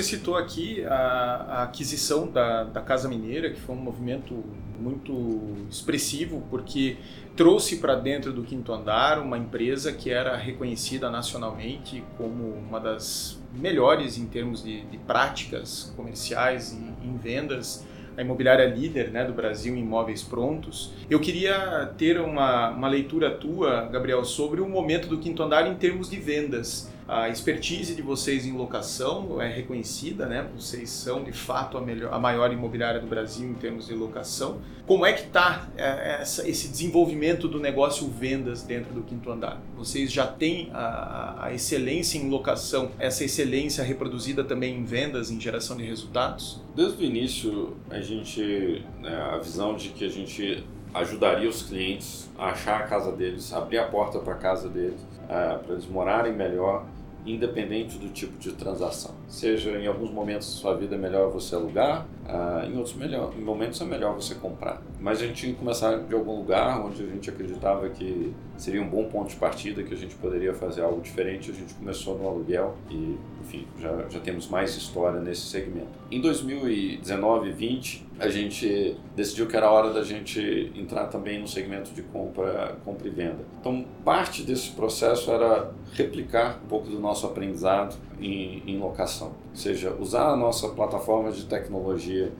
[0.00, 4.42] Você citou aqui a, a aquisição da, da, Casa Mineira, que foi um movimento
[4.78, 6.96] muito expressivo, porque
[7.36, 13.38] trouxe para dentro do quinto andar uma empresa que era reconhecida nacionalmente como uma das
[13.52, 17.84] melhores em termos de, de práticas comerciais e em vendas
[18.16, 20.94] a imobiliária líder né, do Brasil em imóveis prontos.
[21.10, 25.74] Eu queria ter uma, uma leitura tua, Gabriel, sobre o momento do quinto andar em
[25.74, 30.48] termos de vendas a expertise de vocês em locação é reconhecida, né?
[30.54, 34.60] Vocês são de fato a, melhor, a maior imobiliária do Brasil em termos de locação.
[34.86, 39.60] Como é que está é, esse desenvolvimento do negócio vendas dentro do quinto andar?
[39.76, 45.40] Vocês já têm a, a excelência em locação, essa excelência reproduzida também em vendas, em
[45.40, 46.62] geração de resultados?
[46.76, 52.30] Desde o início, a gente, né, a visão de que a gente ajudaria os clientes
[52.38, 55.86] a achar a casa deles, abrir a porta para a casa deles, uh, para eles
[55.86, 56.84] morarem melhor
[57.26, 59.14] independente do tipo de transação.
[59.28, 63.32] Seja em alguns momentos da sua vida é melhor você alugar, uh, em outros melhor,
[63.36, 64.82] em momentos é melhor você comprar.
[65.00, 68.82] Mas a gente tinha que começar de algum lugar onde a gente acreditava que seria
[68.82, 71.50] um bom ponto de partida, que a gente poderia fazer algo diferente.
[71.50, 75.88] A gente começou no aluguel e, enfim, já, já temos mais história nesse segmento.
[76.10, 81.48] Em 2019 e 20, a gente decidiu que era hora da gente entrar também no
[81.48, 83.38] segmento de compra, compra e venda.
[83.58, 89.56] Então, parte desse processo era replicar um pouco do nosso aprendizado em, em locação, ou
[89.56, 92.30] seja, usar a nossa plataforma de tecnologia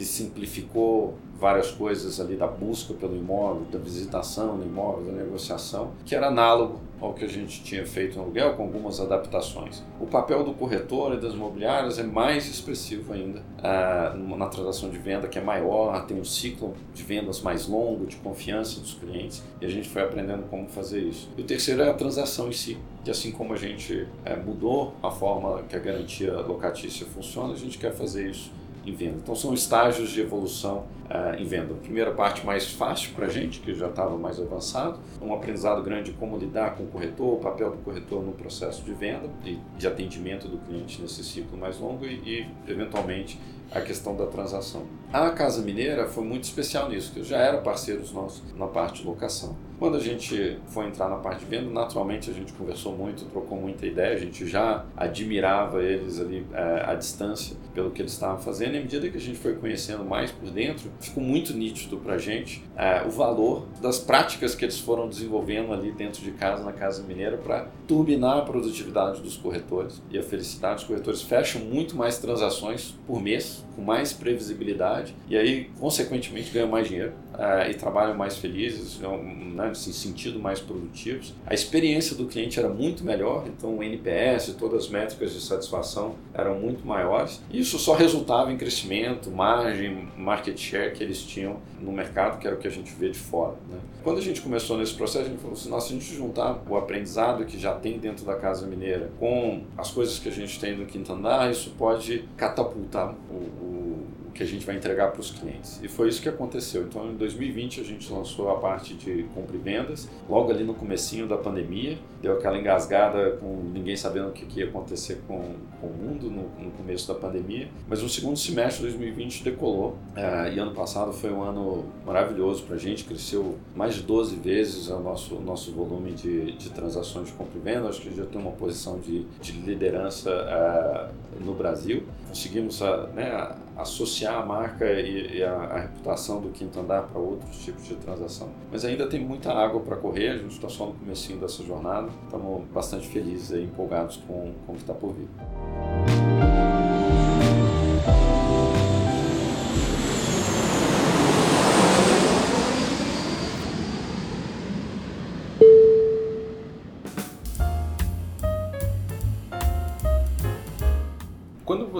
[0.00, 5.90] que simplificou várias coisas ali da busca pelo imóvel, da visitação do imóvel, da negociação,
[6.06, 9.82] que era análogo ao que a gente tinha feito no aluguel, com algumas adaptações.
[10.00, 14.96] O papel do corretor e das imobiliárias é mais expressivo ainda ah, na transação de
[14.96, 19.42] venda, que é maior, tem um ciclo de vendas mais longo, de confiança dos clientes,
[19.60, 21.28] e a gente foi aprendendo como fazer isso.
[21.36, 24.94] E o terceiro é a transação em si, que assim como a gente é, mudou
[25.02, 28.59] a forma que a garantia locatícia funciona, a gente quer fazer isso
[28.90, 29.18] em venda.
[29.22, 31.74] Então são estágios de evolução uh, em venda.
[31.74, 35.82] A primeira parte mais fácil para a gente, que já estava mais avançado, um aprendizado
[35.82, 39.28] grande de como lidar com o corretor, o papel do corretor no processo de venda
[39.44, 43.38] e de atendimento do cliente nesse ciclo mais longo e, e eventualmente
[43.72, 44.82] a questão da transação.
[45.12, 49.06] A Casa Mineira foi muito especial nisso, que já era parceiros nossos na parte de
[49.06, 49.56] locação.
[49.80, 53.58] Quando a gente foi entrar na parte de venda, naturalmente a gente conversou muito, trocou
[53.58, 58.38] muita ideia, a gente já admirava eles ali é, à distância pelo que eles estavam
[58.38, 61.96] fazendo, e à medida que a gente foi conhecendo mais por dentro, ficou muito nítido
[61.96, 66.32] para a gente é, o valor das práticas que eles foram desenvolvendo ali dentro de
[66.32, 70.82] casa, na Casa Mineira, para turbinar a produtividade dos corretores e a felicidade.
[70.82, 76.68] Os corretores fecham muito mais transações por mês, com mais previsibilidade, e aí, consequentemente, ganham
[76.68, 81.34] mais dinheiro uh, e trabalham mais felizes, né, assim, sentido mais produtivos.
[81.46, 86.14] A experiência do cliente era muito melhor, então o NPS, todas as métricas de satisfação
[86.34, 87.40] eram muito maiores.
[87.50, 92.54] Isso só resultava em crescimento, margem, market share que eles tinham no mercado, que era
[92.54, 93.56] o que a gente vê de fora.
[93.70, 93.78] Né?
[94.04, 96.62] Quando a gente começou nesse processo, a gente falou assim, nossa, se a gente juntar
[96.68, 100.60] o aprendizado que já tem dentro da Casa Mineira com as coisas que a gente
[100.60, 105.20] tem no quinto andar, isso pode catapultar o, o que a gente vai entregar para
[105.20, 105.80] os clientes.
[105.82, 106.82] E foi isso que aconteceu.
[106.82, 110.74] Então, em 2020 a gente lançou a parte de compra e vendas, logo ali no
[110.74, 115.86] comecinho da pandemia, deu aquela engasgada com ninguém sabendo o que, ia acontecer com, com
[115.86, 117.68] o mundo no, no, começo da pandemia.
[117.88, 119.96] Mas no segundo semestre de 2020 decolou.
[120.16, 124.36] Uh, e ano passado foi um ano maravilhoso para a gente, cresceu mais de 12
[124.36, 127.88] vezes o nosso, o nosso volume de, de transações de compra e venda.
[127.88, 132.02] Acho que já tem uma posição de, de liderança uh, no Brasil.
[132.28, 137.20] Conseguimos uh, né, associar a marca e, e a, a, reputação do quinto andar para
[137.20, 138.48] outros tipos de transação.
[138.70, 142.08] Mas ainda tem muita água para correr, a gente está só no começo dessa jornada.
[142.24, 145.28] Estamos bastante felizes e empolgados com, com o que está por vir.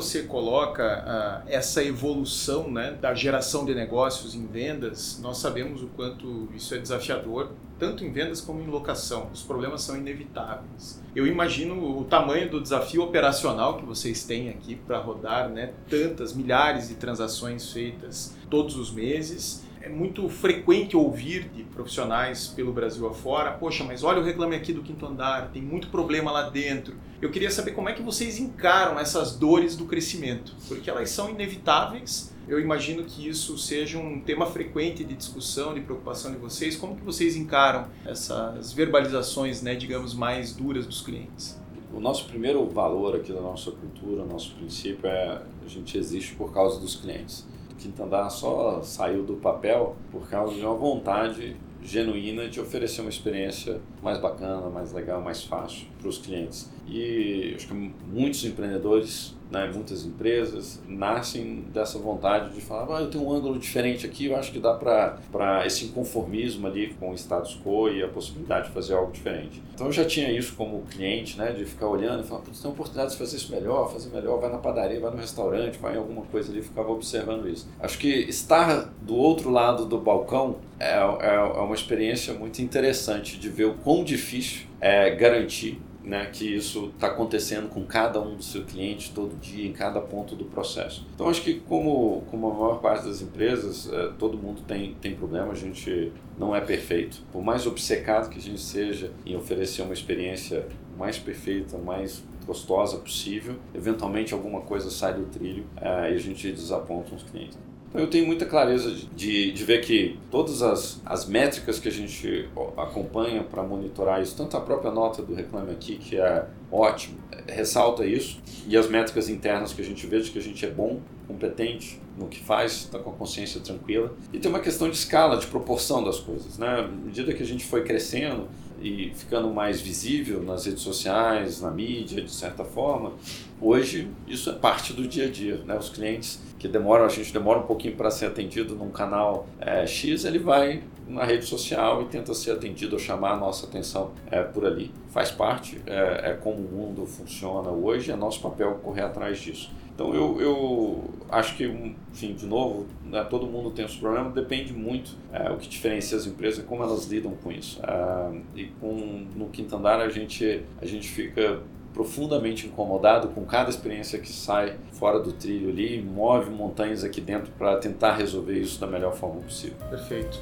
[0.01, 5.89] Você coloca uh, essa evolução né, da geração de negócios em vendas, nós sabemos o
[5.89, 9.29] quanto isso é desafiador, tanto em vendas como em locação.
[9.33, 11.03] Os problemas são inevitáveis.
[11.15, 16.35] Eu imagino o tamanho do desafio operacional que vocês têm aqui para rodar né, tantas
[16.35, 23.07] milhares de transações feitas todos os meses é muito frequente ouvir de profissionais pelo Brasil
[23.09, 26.95] afora, poxa, mas olha o reclame aqui do quinto andar, tem muito problema lá dentro.
[27.21, 31.29] Eu queria saber como é que vocês encaram essas dores do crescimento, porque elas são
[31.29, 32.35] inevitáveis.
[32.49, 36.77] Eu imagino que isso seja um tema frequente de discussão, de preocupação de vocês.
[36.77, 41.61] Como que vocês encaram essas verbalizações, né, digamos, mais duras dos clientes?
[41.93, 46.51] O nosso primeiro valor aqui da nossa cultura, nosso princípio é a gente existe por
[46.55, 47.47] causa dos clientes.
[47.79, 53.11] Quinto Andar só saiu do papel por causa de uma vontade genuína de oferecer uma
[53.11, 56.71] experiência mais bacana, mais legal, mais fácil para os clientes.
[56.87, 63.11] E acho que muitos empreendedores né, muitas empresas nascem dessa vontade de falar, ah, eu
[63.11, 67.15] tenho um ângulo diferente aqui, eu acho que dá para esse inconformismo ali com o
[67.15, 69.61] status quo e a possibilidade de fazer algo diferente.
[69.75, 72.71] Então eu já tinha isso como cliente, né, de ficar olhando e falar, putz, tem
[72.71, 75.99] oportunidade de fazer isso melhor, fazer melhor, vai na padaria, vai no restaurante, vai em
[75.99, 77.69] alguma coisa ali, ficava observando isso.
[77.81, 83.39] Acho que estar do outro lado do balcão é, é, é uma experiência muito interessante
[83.39, 88.37] de ver o quão difícil é garantir né, que isso está acontecendo com cada um
[88.37, 91.05] dos seus clientes todo dia, em cada ponto do processo.
[91.13, 95.17] Então, acho que como, como a maior parte das empresas, é, todo mundo tem, tem
[95.17, 97.21] problema, a gente não é perfeito.
[97.33, 102.97] Por mais obcecado que a gente seja em oferecer uma experiência mais perfeita, mais gostosa
[102.97, 107.59] possível, eventualmente alguma coisa sai do trilho é, e a gente desaponta os clientes.
[107.93, 112.49] Eu tenho muita clareza de, de ver que todas as, as métricas que a gente
[112.77, 118.07] acompanha para monitorar isso, tanto a própria nota do Reclame Aqui, que é ótimo, ressalta
[118.07, 121.01] isso, e as métricas internas que a gente vê de que a gente é bom,
[121.27, 124.15] competente no que faz, está com a consciência tranquila.
[124.33, 126.59] E tem uma questão de escala, de proporção das coisas.
[126.59, 126.69] Né?
[126.69, 128.49] À medida que a gente foi crescendo,
[128.81, 133.13] e ficando mais visível nas redes sociais, na mídia, de certa forma,
[133.61, 135.57] hoje isso é parte do dia a dia.
[135.65, 135.77] Né?
[135.77, 139.87] Os clientes que demoram, a gente demora um pouquinho para ser atendido num canal é,
[139.87, 144.13] X, ele vai na rede social e tenta ser atendido ou chamar a nossa atenção
[144.31, 144.93] é, por ali.
[145.09, 149.71] Faz parte, é, é como o mundo funciona hoje, é nosso papel correr atrás disso.
[150.01, 151.65] Então eu, eu acho que,
[152.11, 156.17] enfim, de novo, né, todo mundo tem os problemas, depende muito é, o que diferencia
[156.17, 157.79] as empresas, como elas lidam com isso.
[157.85, 161.61] É, e com, no quinto andar a gente, a gente fica
[161.93, 167.53] profundamente incomodado com cada experiência que sai fora do trilho ali, move montanhas aqui dentro
[167.59, 169.77] para tentar resolver isso da melhor forma possível.
[169.91, 170.41] Perfeito.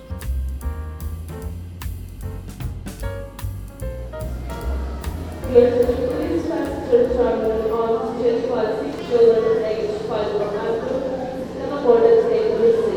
[9.09, 10.85] shoulder to leg, spine to back,
[11.57, 12.88] stomach, body, leg, wrist,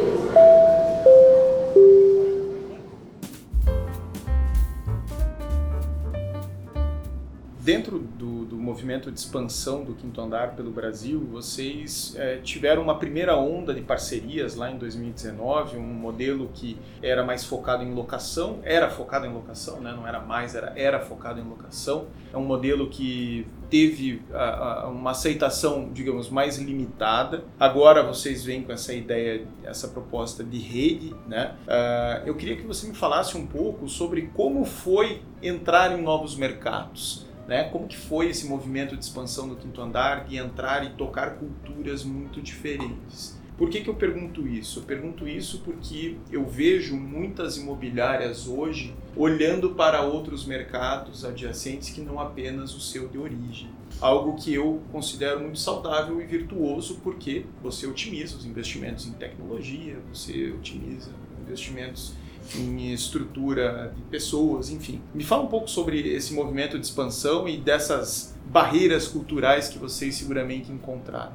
[8.72, 13.82] movimento de expansão do Quinto Andar pelo Brasil, vocês é, tiveram uma primeira onda de
[13.82, 19.34] parcerias lá em 2019, um modelo que era mais focado em locação, era focado em
[19.34, 19.94] locação, né?
[19.94, 22.08] não era mais, era, era focado em locação.
[22.34, 27.44] É um modelo que teve a, a, uma aceitação, digamos, mais limitada.
[27.60, 31.56] Agora vocês vêm com essa ideia, essa proposta de rede, né?
[31.68, 36.38] Uh, eu queria que você me falasse um pouco sobre como foi entrar em novos
[36.38, 37.30] mercados.
[37.48, 37.66] Né?
[37.66, 42.04] Como que foi esse movimento de expansão do quinto andar, de entrar e tocar culturas
[42.04, 43.39] muito diferentes?
[43.62, 44.80] Por que, que eu pergunto isso?
[44.80, 52.02] Eu pergunto isso porque eu vejo muitas imobiliárias hoje olhando para outros mercados adjacentes que
[52.02, 53.70] não apenas o seu de origem.
[54.00, 60.00] Algo que eu considero muito saudável e virtuoso porque você otimiza os investimentos em tecnologia,
[60.12, 61.12] você otimiza
[61.44, 62.16] investimentos
[62.56, 65.02] em estrutura de pessoas, enfim.
[65.14, 70.16] Me fala um pouco sobre esse movimento de expansão e dessas barreiras culturais que vocês
[70.16, 71.34] seguramente encontraram.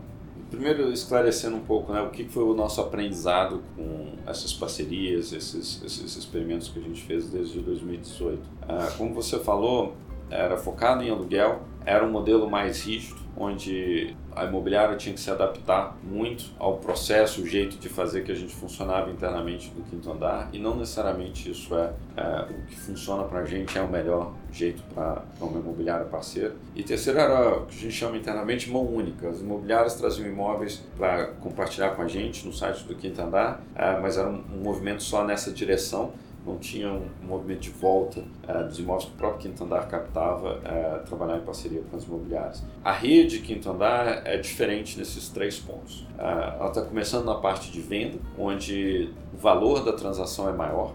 [0.50, 5.82] Primeiro, esclarecendo um pouco né, o que foi o nosso aprendizado com essas parcerias, esses,
[5.84, 8.40] esses experimentos que a gente fez desde 2018.
[8.62, 9.96] Ah, como você falou,
[10.30, 15.30] era focado em aluguel, era um modelo mais rígido, onde a imobiliária tinha que se
[15.30, 20.10] adaptar muito ao processo, o jeito de fazer que a gente funcionava internamente no quinto
[20.10, 23.88] andar e não necessariamente isso é, é o que funciona para a gente é o
[23.88, 26.54] melhor jeito para uma imobiliária parceira.
[26.74, 29.28] E terceiro era o que a gente chama internamente mão única.
[29.28, 33.98] As imobiliárias traziam imóveis para compartilhar com a gente no site do quinto andar, é,
[34.00, 36.12] mas era um, um movimento só nessa direção
[36.46, 40.58] não tinha um movimento de volta uh, dos imóveis que o próprio Quinto Andar captava,
[40.58, 42.64] uh, trabalhar em parceria com as imobiliárias.
[42.84, 46.00] A rede Quinto Andar é diferente nesses três pontos.
[46.18, 46.20] Uh,
[46.58, 50.94] ela está começando na parte de venda, onde o valor da transação é maior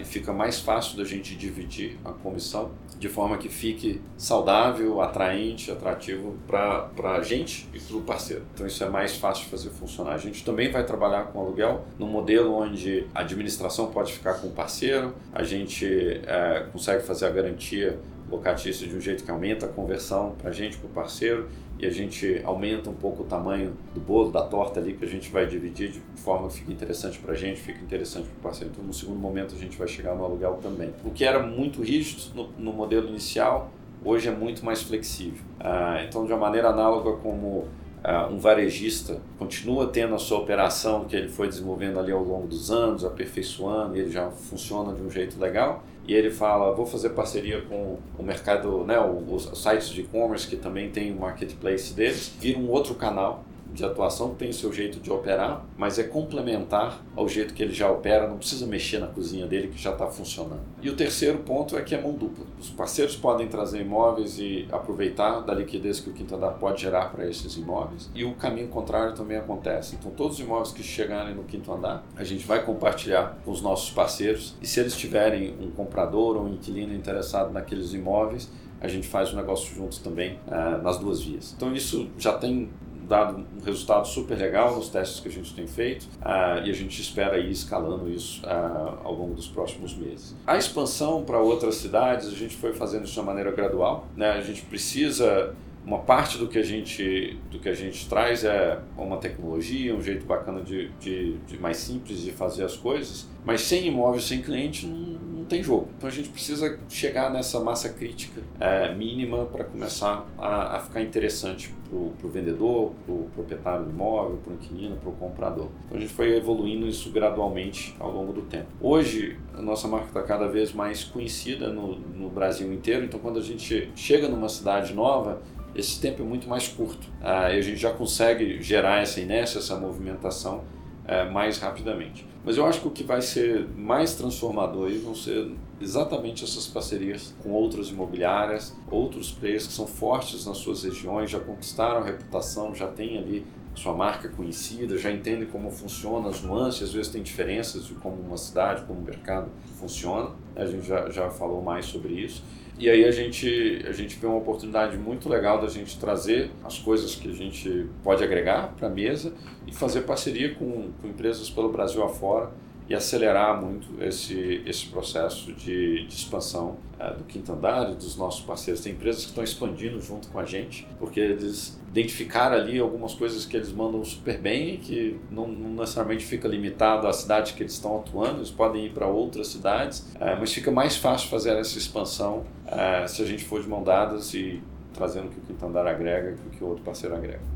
[0.00, 5.70] e fica mais fácil da gente dividir a comissão de forma que fique saudável, atraente,
[5.70, 8.44] atrativo para a gente e para o parceiro.
[8.54, 10.14] Então isso é mais fácil de fazer funcionar.
[10.14, 14.48] A gente também vai trabalhar com aluguel no modelo onde a administração pode ficar com
[14.48, 14.83] o parceiro,
[15.32, 15.86] a gente
[16.26, 17.98] é, consegue fazer a garantia
[18.30, 21.86] locatícia de um jeito que aumenta a conversão para a gente, para o parceiro, e
[21.86, 25.30] a gente aumenta um pouco o tamanho do bolo, da torta ali que a gente
[25.30, 28.72] vai dividir de forma que fique interessante para a gente, fique interessante para o parceiro.
[28.72, 30.92] Então, no segundo momento, a gente vai chegar no aluguel também.
[31.04, 33.70] O que era muito rígido no, no modelo inicial,
[34.04, 35.44] hoje é muito mais flexível.
[35.58, 37.66] Ah, então, de uma maneira análoga como
[38.04, 42.46] ah, um varejista continua tendo a sua operação que ele foi desenvolvendo ali ao longo
[42.46, 46.84] dos anos, aperfeiçoando, e ele já funciona de um jeito legal, e ele fala, vou
[46.84, 51.94] fazer parceria com o mercado, né, os sites de e-commerce que também tem o marketplace
[51.94, 53.42] deles, vira um outro canal
[53.74, 57.74] de atuação tem o seu jeito de operar, mas é complementar ao jeito que ele
[57.74, 60.62] já opera, não precisa mexer na cozinha dele que já está funcionando.
[60.80, 62.46] E o terceiro ponto é que é mão dupla.
[62.58, 67.10] Os parceiros podem trazer imóveis e aproveitar da liquidez que o quinto andar pode gerar
[67.10, 68.08] para esses imóveis.
[68.14, 69.96] E o caminho contrário também acontece.
[69.96, 73.60] Então, todos os imóveis que chegarem no quinto andar, a gente vai compartilhar com os
[73.60, 74.54] nossos parceiros.
[74.62, 78.48] E se eles tiverem um comprador ou um inquilino interessado naqueles imóveis,
[78.80, 81.54] a gente faz o negócio juntos também uh, nas duas vias.
[81.56, 82.70] Então isso já tem
[83.06, 86.74] dado um resultado super legal nos testes que a gente tem feito uh, e a
[86.74, 90.34] gente espera ir escalando isso uh, ao longo dos próximos meses.
[90.46, 94.06] A expansão para outras cidades, a gente foi fazendo isso de uma maneira gradual.
[94.16, 94.30] Né?
[94.30, 95.54] A gente precisa
[95.86, 100.02] uma parte do que a gente do que a gente traz é uma tecnologia, um
[100.02, 104.40] jeito bacana de, de, de mais simples de fazer as coisas, mas sem imóvel, sem
[104.40, 105.88] cliente, não, não tem jogo.
[105.96, 111.02] Então a gente precisa chegar nessa massa crítica é, mínima para começar a, a, ficar
[111.02, 115.68] interessante para o vendedor, para o proprietário do imóvel, para o inquilino, para o comprador.
[115.84, 118.66] Então a gente foi evoluindo isso gradualmente ao longo do tempo.
[118.80, 123.38] Hoje a nossa marca está cada vez mais conhecida no, no Brasil inteiro, então quando
[123.38, 125.42] a gente chega numa cidade nova,
[125.74, 127.06] esse tempo é muito mais curto.
[127.20, 130.64] Ah, e a gente já consegue gerar essa inércia, essa movimentação
[131.06, 132.26] é, mais rapidamente.
[132.44, 135.50] Mas eu acho que o que vai ser mais transformador aí vão ser
[135.80, 141.40] exatamente essas parcerias com outras imobiliárias, outros players que são fortes nas suas regiões, já
[141.40, 146.92] conquistaram reputação, já têm ali sua marca conhecida, já entendem como funciona as nuances, às
[146.92, 150.30] vezes tem diferenças de como uma cidade, como um mercado funciona.
[150.54, 152.42] A gente já, já falou mais sobre isso.
[152.78, 156.78] E aí a gente, a gente vê uma oportunidade muito legal da gente trazer as
[156.78, 159.32] coisas que a gente pode agregar para a mesa
[159.66, 162.50] e fazer parceria com, com empresas pelo Brasil afora
[162.88, 168.16] e acelerar muito esse, esse processo de, de expansão é, do quinto andar e dos
[168.16, 168.82] nossos parceiros.
[168.82, 173.46] Tem empresas que estão expandindo junto com a gente, porque eles identificaram ali algumas coisas
[173.46, 177.72] que eles mandam super bem que não, não necessariamente fica limitado à cidade que eles
[177.72, 181.78] estão atuando, eles podem ir para outras cidades, é, mas fica mais fácil fazer essa
[181.78, 184.60] expansão é, se a gente for de mão dadas e
[184.92, 187.53] trazendo o que o quinto andar agrega o que o outro parceiro agrega.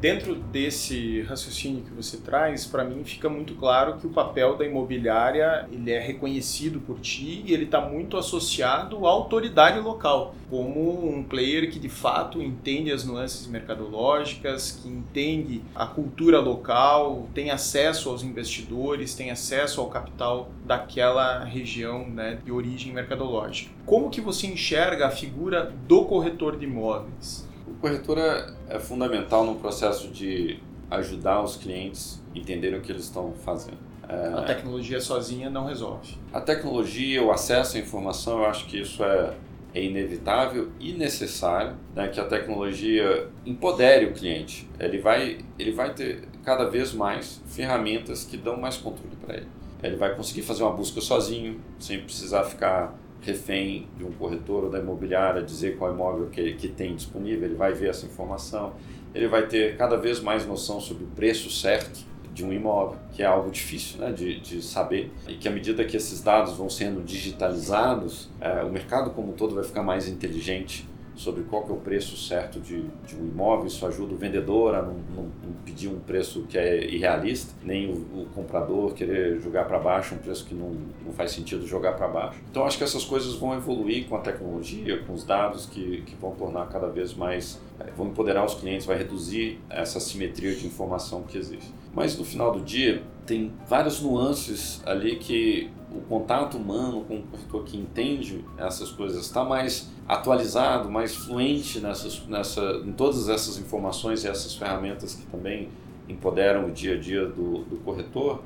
[0.00, 4.64] Dentro desse raciocínio que você traz, para mim fica muito claro que o papel da
[4.64, 11.08] imobiliária ele é reconhecido por ti e ele está muito associado à autoridade local, como
[11.08, 17.50] um player que de fato entende as nuances mercadológicas, que entende a cultura local, tem
[17.50, 23.70] acesso aos investidores, tem acesso ao capital daquela região né, de origem mercadológica.
[23.84, 27.48] Como que você enxerga a figura do corretor de imóveis?
[27.80, 30.58] corretora é fundamental no processo de
[30.90, 33.78] ajudar os clientes a entenderem o que eles estão fazendo.
[34.08, 36.16] É, a tecnologia sozinha não resolve.
[36.32, 39.34] A tecnologia, o acesso à informação, eu acho que isso é,
[39.74, 44.68] é inevitável e necessário, né, que a tecnologia empodere o cliente.
[44.80, 49.48] Ele vai, ele vai ter cada vez mais ferramentas que dão mais controle para ele.
[49.82, 54.70] Ele vai conseguir fazer uma busca sozinho, sem precisar ficar refém de um corretor ou
[54.70, 58.74] da imobiliária dizer qual imóvel que, que tem disponível, ele vai ver essa informação,
[59.14, 63.22] ele vai ter cada vez mais noção sobre o preço certo de um imóvel, que
[63.22, 66.70] é algo difícil né, de, de saber, e que à medida que esses dados vão
[66.70, 70.87] sendo digitalizados, é, o mercado como um todo vai ficar mais inteligente
[71.18, 73.66] sobre qual que é o preço certo de, de um imóvel.
[73.66, 77.90] Isso ajuda o vendedor a não, não, não pedir um preço que é irrealista, nem
[77.90, 81.92] o, o comprador querer jogar para baixo um preço que não, não faz sentido jogar
[81.94, 82.40] para baixo.
[82.50, 86.14] Então acho que essas coisas vão evoluir com a tecnologia, com os dados que, que
[86.16, 90.66] vão tornar cada vez mais, é, vão empoderar os clientes, vai reduzir essa simetria de
[90.66, 91.72] informação que existe.
[91.92, 97.22] Mas no final do dia, tem várias nuances ali que o contato humano com o
[97.22, 103.58] corretor que entende essas coisas está mais atualizado, mais fluente nessas, nessa, em todas essas
[103.58, 105.68] informações e essas ferramentas que também
[106.08, 108.40] empoderam o dia a dia do, do corretor,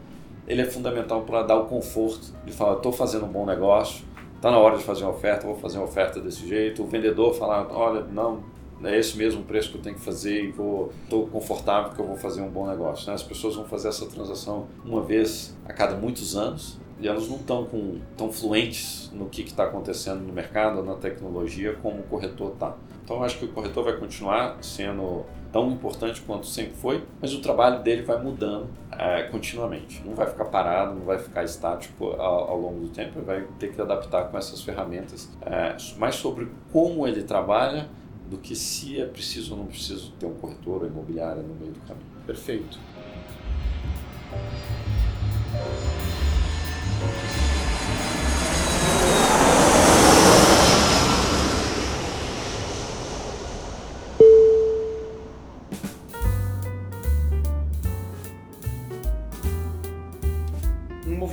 [0.47, 4.05] ele é fundamental para dar o conforto de falar, estou fazendo um bom negócio,
[4.37, 6.83] está na hora de fazer uma oferta, vou fazer uma oferta desse jeito.
[6.83, 8.43] O vendedor falar, olha, não,
[8.83, 12.17] é esse mesmo preço que eu tenho que fazer e estou confortável porque eu vou
[12.17, 13.07] fazer um bom negócio.
[13.07, 13.15] Né?
[13.15, 17.37] As pessoas vão fazer essa transação uma vez a cada muitos anos e elas não
[17.37, 17.69] estão
[18.17, 22.77] tão fluentes no que está acontecendo no mercado, na tecnologia, como o corretor está.
[23.05, 27.35] Então eu acho que o corretor vai continuar sendo tão importante quanto sempre foi, mas
[27.35, 30.03] o trabalho dele vai mudando é, continuamente.
[30.05, 33.47] Não vai ficar parado, não vai ficar estático ao, ao, longo do tempo, ele vai
[33.59, 37.89] ter que adaptar com essas ferramentas, é, mais sobre como ele trabalha
[38.31, 41.73] do que se é preciso ou não preciso ter um corretor ou imobiliária no meio
[41.73, 42.07] do caminho.
[42.27, 42.79] Perfeito.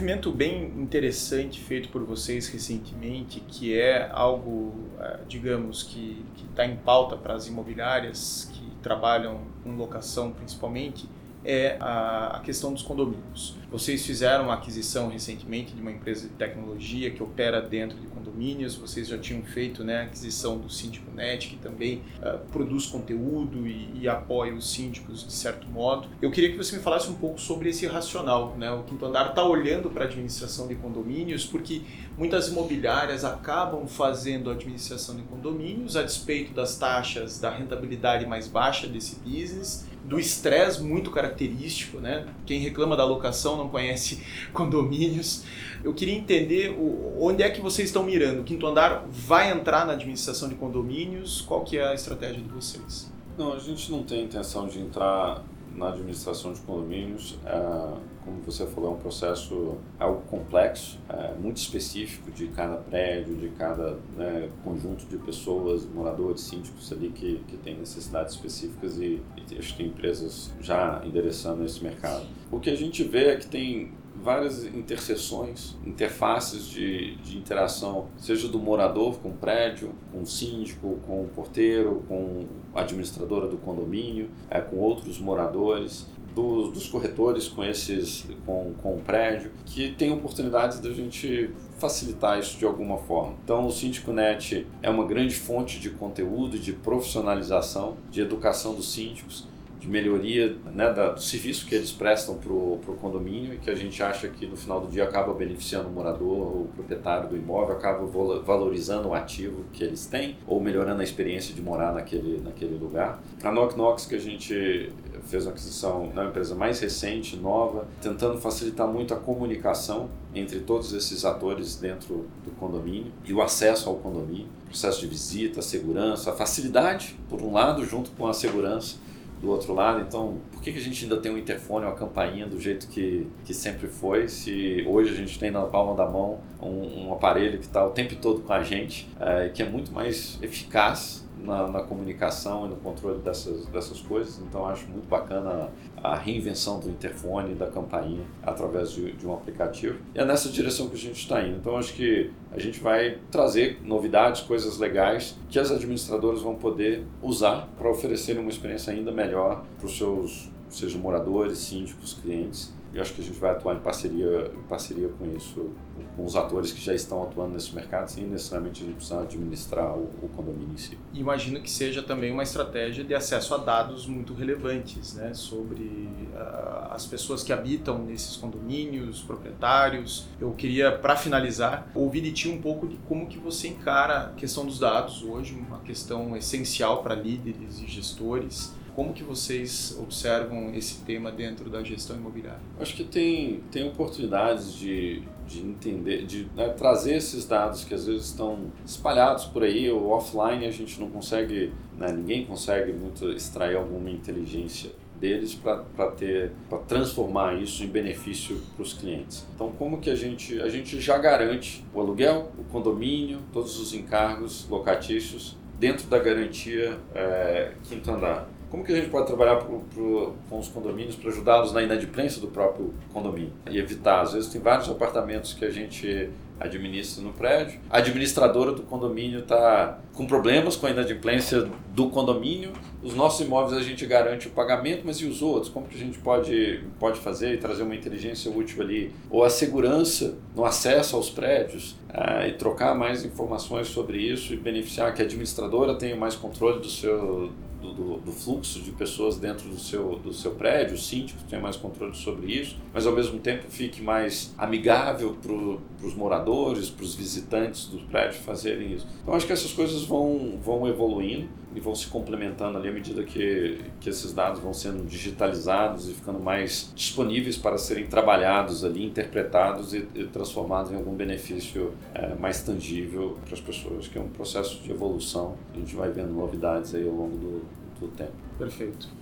[0.09, 6.77] Movimento bem interessante feito por vocês recentemente, que é algo, é, digamos, que está em
[6.77, 11.07] pauta para as imobiliárias que trabalham com locação principalmente,
[11.43, 13.55] é a, questão dos condomínios.
[13.71, 18.75] Vocês fizeram uma aquisição recentemente de uma empresa de tecnologia que opera dentro de condomínios,
[18.75, 23.67] vocês já tinham feito né, a aquisição do Síndico Net, que também uh, produz conteúdo
[23.67, 26.07] e, e, apoia os síndicos de certo modo.
[26.21, 28.55] Eu queria que você me falasse um pouco sobre esse racional.
[28.57, 28.71] Né?
[28.71, 31.81] O Quinto Andar está olhando para a administração de condomínios porque
[32.17, 38.47] muitas imobiliárias acabam fazendo a administração de condomínios a despeito das taxas da rentabilidade mais
[38.47, 42.25] baixa desse business do estresse muito característico, né?
[42.45, 45.45] Quem reclama da locação não conhece condomínios.
[45.83, 46.75] Eu queria entender
[47.19, 48.41] onde é que vocês estão mirando.
[48.41, 51.41] O Quinto Andar vai entrar na administração de condomínios?
[51.41, 53.09] Qual que é a estratégia de vocês?
[53.37, 55.43] Não, a gente não tem intenção de entrar
[55.75, 57.37] na administração de condomínios.
[57.45, 57.93] É,
[58.29, 63.49] como você falou, é um processo algo complexo, é, muito específico de cada prédio, de
[63.49, 69.21] cada né, conjunto de pessoas, moradores, síndicos ali que, que tem necessidades específicas e,
[69.51, 72.25] e acho que tem empresas já endereçando esse mercado.
[72.51, 78.47] O que a gente vê é que tem várias interseções, interfaces de, de interação, seja
[78.47, 83.57] do morador com o prédio, com o síndico, com o porteiro, com a administradora do
[83.57, 86.05] condomínio, é, com outros moradores,
[86.35, 92.39] dos, dos corretores com esses com, com o prédio, que tem oportunidades da gente facilitar
[92.39, 93.35] isso de alguma forma.
[93.43, 98.91] Então, o Síndico Net é uma grande fonte de conteúdo, de profissionalização, de educação dos
[98.91, 99.48] síndicos
[99.79, 104.03] de melhoria né, do serviço que eles prestam para o condomínio e que a gente
[104.03, 108.05] acha que no final do dia acaba beneficiando o morador, o proprietário do imóvel, acaba
[108.43, 113.21] valorizando o ativo que eles têm ou melhorando a experiência de morar naquele, naquele lugar.
[113.41, 114.91] A Knock Knox, que a gente
[115.27, 120.59] fez uma aquisição, é uma empresa mais recente, nova, tentando facilitar muito a comunicação entre
[120.59, 126.33] todos esses atores dentro do condomínio e o acesso ao condomínio, processo de visita, segurança,
[126.33, 128.97] facilidade, por um lado, junto com a segurança
[129.41, 130.01] do outro lado.
[130.01, 133.27] Então, por que, que a gente ainda tem um interfone, uma campainha do jeito que,
[133.45, 137.57] que sempre foi, se hoje a gente tem na palma da mão um, um aparelho
[137.57, 141.67] que está o tempo todo com a gente, é, que é muito mais eficaz na,
[141.67, 144.39] na, comunicação e no controle dessas, dessas coisas.
[144.39, 145.69] Então, acho muito bacana
[146.01, 149.99] a reinvenção do interfone, da campainha, através de, de um aplicativo.
[150.13, 151.57] E é nessa direção que a gente está indo.
[151.57, 157.05] Então, acho que a gente vai trazer novidades, coisas legais que as administradoras vão poder
[157.21, 162.99] usar para oferecer uma experiência ainda melhor para os seus, sejam moradores, síndicos, clientes e
[162.99, 165.71] acho que a gente vai atuar em parceria, em parceria com isso,
[166.15, 169.95] com os atores que já estão atuando nesse mercado, sem necessariamente a gente precisar administrar
[169.95, 170.97] o, o condomínio em si.
[171.13, 176.91] Imagino que seja também uma estratégia de acesso a dados muito relevantes, né, sobre uh,
[176.91, 180.27] as pessoas que habitam nesses condomínios, proprietários.
[180.39, 184.29] Eu queria, para finalizar, ouvir de ti um pouco de como que você encara a
[184.33, 190.73] questão dos dados hoje, uma questão essencial para líderes e gestores como que vocês observam
[190.73, 192.59] esse tema dentro da gestão imobiliária?
[192.77, 198.07] Acho que tem, tem oportunidades de, de entender, de né, trazer esses dados que às
[198.07, 203.29] vezes estão espalhados por aí, ou offline a gente não consegue, né, ninguém consegue muito
[203.31, 209.47] extrair alguma inteligência deles para ter para transformar isso em benefício para os clientes.
[209.55, 213.93] Então, como que a gente a gente já garante o aluguel, o condomínio, todos os
[213.93, 218.58] encargos locatícios dentro da garantia é, quinto andar?
[218.69, 222.39] Como que a gente pode trabalhar pro, pro, com os condomínios para ajudá-los na inadimplência
[222.39, 224.21] do próprio condomínio e evitar?
[224.21, 229.39] Às vezes tem vários apartamentos que a gente administra no prédio, a administradora do condomínio
[229.39, 234.51] está com problemas com a inadimplência do condomínio, os nossos imóveis a gente garante o
[234.51, 235.71] pagamento, mas e os outros?
[235.71, 239.13] Como que a gente pode, pode fazer e trazer uma inteligência útil ali?
[239.29, 244.57] Ou a segurança no acesso aos prédios ah, e trocar mais informações sobre isso e
[244.57, 247.51] beneficiar que a administradora tenha mais controle do seu
[247.81, 251.61] do, do, do, fluxo de pessoas dentro do seu, do seu prédio, o síndico tenha
[251.61, 257.03] mais controle sobre isso, mas ao mesmo tempo fique mais amigável para os moradores, para
[257.03, 259.07] os visitantes do prédio fazerem isso.
[259.21, 263.23] Então acho que essas coisas vão, vão evoluindo e vão se complementando ali à medida
[263.23, 269.05] que, que esses dados vão sendo digitalizados e ficando mais disponíveis para serem trabalhados ali,
[269.05, 274.21] interpretados e, e transformados em algum benefício é, mais tangível para as pessoas, que é
[274.21, 275.55] um processo de evolução.
[275.73, 277.61] A gente vai vendo novidades aí ao longo do,
[277.99, 278.33] do tempo.
[278.57, 279.18] Perfeito.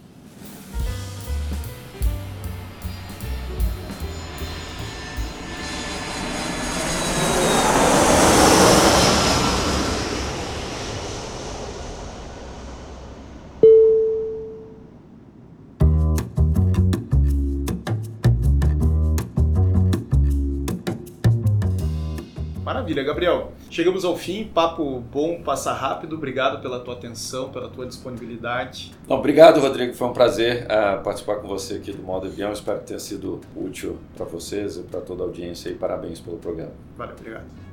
[22.98, 23.52] Maravilha, Gabriel.
[23.70, 26.16] Chegamos ao fim, papo bom, passa rápido.
[26.16, 28.92] Obrigado pela tua atenção, pela tua disponibilidade.
[29.08, 29.94] obrigado, Rodrigo.
[29.94, 32.52] Foi um prazer uh, participar com você aqui do Modo Avião.
[32.52, 35.70] Espero que tenha sido útil para vocês e para toda a audiência.
[35.70, 36.72] E parabéns pelo programa.
[36.98, 37.67] Valeu, obrigado.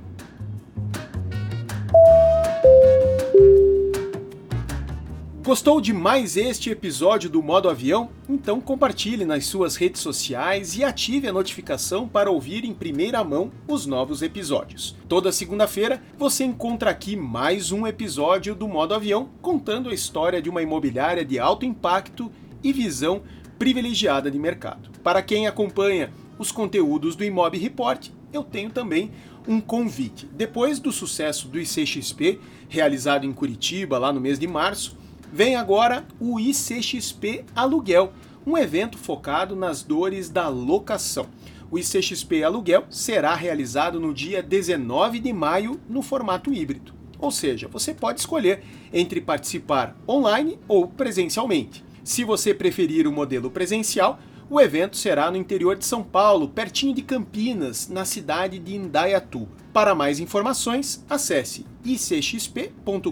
[5.44, 8.08] Gostou de mais este episódio do Modo Avião?
[8.26, 13.52] Então compartilhe nas suas redes sociais e ative a notificação para ouvir em primeira mão
[13.68, 14.96] os novos episódios.
[15.06, 20.48] Toda segunda-feira você encontra aqui mais um episódio do Modo Avião contando a história de
[20.48, 22.32] uma imobiliária de alto impacto
[22.62, 23.20] e visão
[23.58, 24.88] privilegiada de mercado.
[25.02, 29.10] Para quem acompanha os conteúdos do Imob Report, eu tenho também
[29.46, 30.26] um convite.
[30.32, 35.03] Depois do sucesso do ICXP, realizado em Curitiba lá no mês de março,
[35.34, 38.12] Vem agora o ICXP Aluguel,
[38.46, 41.26] um evento focado nas dores da locação.
[41.72, 46.94] O ICXP Aluguel será realizado no dia 19 de maio no formato híbrido.
[47.18, 48.62] Ou seja, você pode escolher
[48.92, 51.84] entre participar online ou presencialmente.
[52.04, 56.94] Se você preferir o modelo presencial, o evento será no interior de São Paulo, pertinho
[56.94, 59.48] de Campinas, na cidade de Indaiatu.
[59.72, 63.10] Para mais informações, acesse icxp.com.br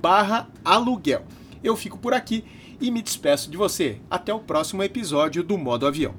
[0.00, 1.24] barra aluguel.
[1.62, 2.44] Eu fico por aqui
[2.80, 3.98] e me despeço de você.
[4.10, 6.14] Até o próximo episódio do Modo Avião.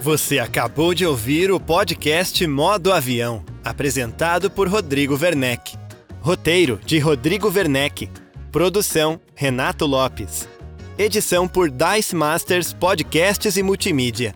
[0.00, 5.76] Você acabou de ouvir o podcast Modo Avião, apresentado por Rodrigo Werneck.
[6.20, 8.08] Roteiro de Rodrigo Werneck.
[8.52, 10.48] Produção Renato Lopes.
[10.96, 14.32] Edição por Dice Masters Podcasts e Multimídia.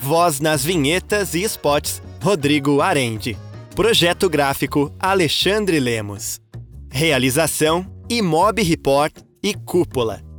[0.00, 3.36] Voz nas vinhetas e spots Rodrigo Arende.
[3.74, 6.38] Projeto gráfico Alexandre Lemos.
[6.88, 9.12] Realização Imob Report
[9.42, 10.31] e Cúpula.